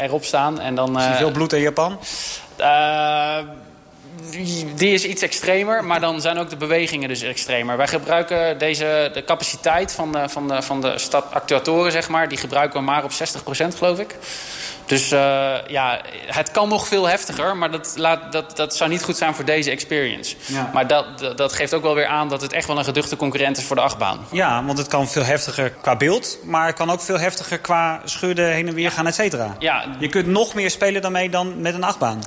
erop 0.00 0.24
staan. 0.24 0.60
En 0.60 0.74
dan, 0.74 1.00
veel 1.00 1.30
bloed 1.30 1.52
in 1.52 1.60
Japan? 1.60 1.98
Die 4.74 4.92
is 4.92 5.04
iets 5.04 5.22
extremer, 5.22 5.84
maar 5.84 6.00
dan 6.00 6.20
zijn 6.20 6.38
ook 6.38 6.50
de 6.50 6.56
bewegingen 6.56 7.08
dus 7.08 7.22
extremer. 7.22 7.76
Wij 7.76 7.88
gebruiken 7.88 8.58
deze, 8.58 9.10
de 9.14 9.24
capaciteit 9.24 9.92
van 9.92 10.12
de, 10.12 10.28
van 10.28 10.48
de, 10.48 10.62
van 10.62 10.80
de 10.80 10.98
stad 10.98 11.24
actuatoren, 11.32 11.92
zeg 11.92 12.08
maar, 12.08 12.28
die 12.28 12.38
gebruiken 12.38 12.78
we 12.78 12.84
maar 12.84 13.04
op 13.04 13.10
60% 13.12 13.14
geloof 13.76 13.98
ik. 13.98 14.16
Dus 14.86 15.12
uh, 15.12 15.18
ja, 15.66 16.00
het 16.26 16.50
kan 16.50 16.68
nog 16.68 16.88
veel 16.88 17.08
heftiger, 17.08 17.56
maar 17.56 17.70
dat, 17.70 17.92
laat, 17.96 18.32
dat, 18.32 18.56
dat 18.56 18.76
zou 18.76 18.90
niet 18.90 19.02
goed 19.02 19.16
zijn 19.16 19.34
voor 19.34 19.44
deze 19.44 19.70
experience. 19.70 20.36
Ja. 20.46 20.70
Maar 20.72 20.86
dat, 20.86 21.18
dat, 21.18 21.36
dat 21.36 21.52
geeft 21.52 21.74
ook 21.74 21.82
wel 21.82 21.94
weer 21.94 22.06
aan 22.06 22.28
dat 22.28 22.40
het 22.40 22.52
echt 22.52 22.66
wel 22.66 22.78
een 22.78 22.84
geduchte 22.84 23.16
concurrent 23.16 23.56
is 23.56 23.64
voor 23.64 23.76
de 23.76 23.82
achtbaan. 23.82 24.26
Ja, 24.30 24.64
want 24.64 24.78
het 24.78 24.88
kan 24.88 25.08
veel 25.08 25.24
heftiger 25.24 25.70
qua 25.70 25.96
beeld, 25.96 26.38
maar 26.44 26.66
het 26.66 26.76
kan 26.76 26.90
ook 26.90 27.00
veel 27.00 27.18
heftiger 27.18 27.58
qua 27.58 28.00
schudden, 28.04 28.52
heen 28.52 28.68
en 28.68 28.74
weer 28.74 28.90
gaan, 28.90 29.06
et 29.06 29.14
cetera. 29.14 29.56
Ja. 29.58 29.84
Je 29.98 30.08
kunt 30.08 30.26
nog 30.26 30.54
meer 30.54 30.70
spelen 30.70 31.02
daarmee 31.02 31.30
dan 31.30 31.60
met 31.60 31.74
een 31.74 31.84
achtbaan. 31.84 32.22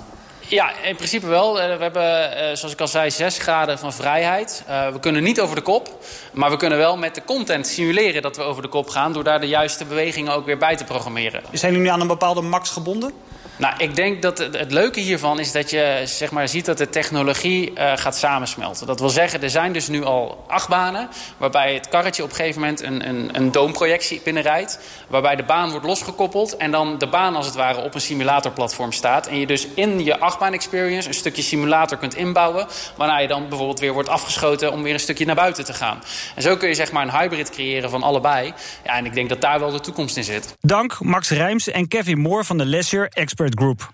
Ja, 0.47 0.71
in 0.83 0.95
principe 0.95 1.27
wel. 1.27 1.53
We 1.53 1.61
hebben, 1.61 2.57
zoals 2.57 2.73
ik 2.73 2.81
al 2.81 2.87
zei, 2.87 3.09
6 3.09 3.37
graden 3.37 3.79
van 3.79 3.93
vrijheid. 3.93 4.63
Uh, 4.69 4.87
we 4.89 4.99
kunnen 4.99 5.23
niet 5.23 5.39
over 5.41 5.55
de 5.55 5.61
kop. 5.61 6.03
Maar 6.33 6.49
we 6.49 6.57
kunnen 6.57 6.77
wel 6.77 6.97
met 6.97 7.15
de 7.15 7.23
content 7.23 7.67
simuleren 7.67 8.21
dat 8.21 8.37
we 8.37 8.43
over 8.43 8.61
de 8.61 8.67
kop 8.67 8.89
gaan... 8.89 9.13
door 9.13 9.23
daar 9.23 9.39
de 9.39 9.47
juiste 9.47 9.85
bewegingen 9.85 10.33
ook 10.33 10.45
weer 10.45 10.57
bij 10.57 10.75
te 10.75 10.83
programmeren. 10.83 11.41
Zijn 11.51 11.71
jullie 11.71 11.87
nu 11.87 11.93
aan 11.93 12.01
een 12.01 12.07
bepaalde 12.07 12.41
max 12.41 12.69
gebonden? 12.69 13.13
Nou, 13.55 13.73
ik 13.77 13.95
denk 13.95 14.21
dat 14.21 14.37
het, 14.37 14.71
leuke 14.71 14.99
hiervan 14.99 15.39
is 15.39 15.51
dat 15.51 15.69
je 15.69 16.01
zeg 16.05 16.31
maar, 16.31 16.47
ziet 16.47 16.65
dat 16.65 16.77
de 16.77 16.89
technologie 16.89 17.71
uh, 17.71 17.91
gaat 17.95 18.17
samensmelten. 18.17 18.87
Dat 18.87 18.99
wil 18.99 19.09
zeggen, 19.09 19.41
er 19.41 19.49
zijn 19.49 19.73
dus 19.73 19.87
nu 19.87 20.03
al 20.03 20.43
achtbanen... 20.47 21.09
waarbij 21.37 21.73
het 21.73 21.87
karretje 21.87 22.23
op 22.23 22.29
een 22.29 22.35
gegeven 22.35 22.61
moment 22.61 22.81
een, 22.81 23.07
een, 23.07 23.29
een 23.31 23.51
doomprojectie 23.51 24.21
binnenrijdt... 24.23 24.79
waarbij 25.07 25.35
de 25.35 25.43
baan 25.43 25.71
wordt 25.71 25.85
losgekoppeld... 25.85 26.57
en 26.57 26.71
dan 26.71 26.97
de 26.97 27.07
baan 27.07 27.35
als 27.35 27.45
het 27.45 27.55
ware 27.55 27.81
op 27.81 27.95
een 27.95 28.01
simulatorplatform 28.01 28.91
staat... 28.91 29.27
en 29.27 29.39
je 29.39 29.45
dus 29.45 29.67
in 29.75 30.03
je 30.03 30.19
achtbaan-experience 30.19 31.07
een 31.07 31.13
stukje 31.13 31.41
simulator 31.41 31.97
kunt 31.97 32.15
inbouwen... 32.15 32.67
waarna 32.97 33.19
je 33.19 33.27
dan 33.27 33.49
bijvoorbeeld 33.49 33.79
weer 33.79 33.93
wordt 33.93 34.09
afgeschoten 34.09 34.71
om 34.71 34.83
weer 34.83 34.93
een 34.93 34.99
stukje 34.99 35.25
naar 35.25 35.35
buiten 35.35 35.65
te 35.65 35.73
gaan. 35.73 36.03
En 36.35 36.41
zo 36.41 36.57
kun 36.57 36.67
je 36.67 36.75
zeg 36.75 36.91
maar 36.91 37.03
een 37.03 37.19
hybrid 37.19 37.49
creëren 37.49 37.89
van 37.89 38.03
allebei. 38.03 38.53
Ja, 38.85 38.95
en 38.95 39.05
ik 39.05 39.13
denk 39.13 39.29
dat 39.29 39.41
daar 39.41 39.59
wel 39.59 39.71
de 39.71 39.79
toekomst 39.79 40.17
in 40.17 40.23
zit. 40.23 40.55
Dank 40.61 40.99
Max 40.99 41.29
Rijms 41.29 41.67
en 41.67 41.87
Kevin 41.87 42.19
Moore 42.19 42.43
van 42.43 42.57
de 42.57 42.65
Leisure 42.65 43.09
Expert 43.09 43.42
Group. 43.49 43.93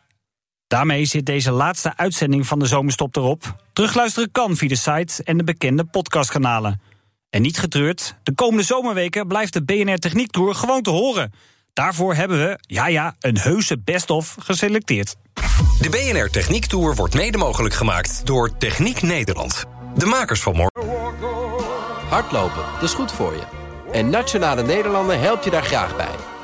Daarmee 0.68 1.06
zit 1.06 1.26
deze 1.26 1.52
laatste 1.52 1.98
uitzending 1.98 2.48
van 2.48 2.60
de 2.60 2.66
Zomerstop 2.66 3.16
erop. 3.16 3.56
Terugluisteren 3.74 4.32
kan 4.32 4.56
via 4.56 4.68
de 4.68 4.76
site 4.76 5.24
en 5.24 5.38
de 5.38 5.44
bekende 5.44 5.84
podcastkanalen. 5.84 6.82
En 7.30 7.42
niet 7.42 7.60
getreurd, 7.60 8.16
de 8.24 8.34
komende 8.34 8.64
zomerweken 8.64 9.28
blijft 9.28 9.54
de 9.54 9.64
BNR 9.64 9.98
Techniek 9.98 10.32
Tour 10.32 10.56
gewoon 10.56 10.82
te 10.82 10.90
horen. 10.90 11.34
Daarvoor 11.74 12.16
hebben 12.16 12.38
we, 12.38 12.60
ja 12.62 12.88
ja, 12.88 13.16
een 13.20 13.38
heuse 13.38 13.80
best-of 13.80 14.36
geselecteerd. 14.40 15.16
De 15.82 15.90
BNR 15.90 16.30
Techniek 16.30 16.66
Tour 16.66 16.96
wordt 16.96 17.14
mede 17.14 17.38
mogelijk 17.38 17.74
gemaakt 17.74 18.26
door 18.26 18.58
Techniek 18.58 19.02
Nederland. 19.02 19.66
De 19.96 20.06
makers 20.06 20.42
van 20.42 20.56
morgen. 20.56 20.98
Hardlopen, 22.10 22.64
dat 22.74 22.84
is 22.84 22.94
goed 22.94 23.12
voor 23.12 23.34
je. 23.34 23.44
En 23.92 24.10
Nationale 24.10 24.64
Nederlanden 24.64 25.20
helpt 25.20 25.44
je 25.44 25.50
daar 25.50 25.64
graag 25.64 25.96
bij. 25.96 26.29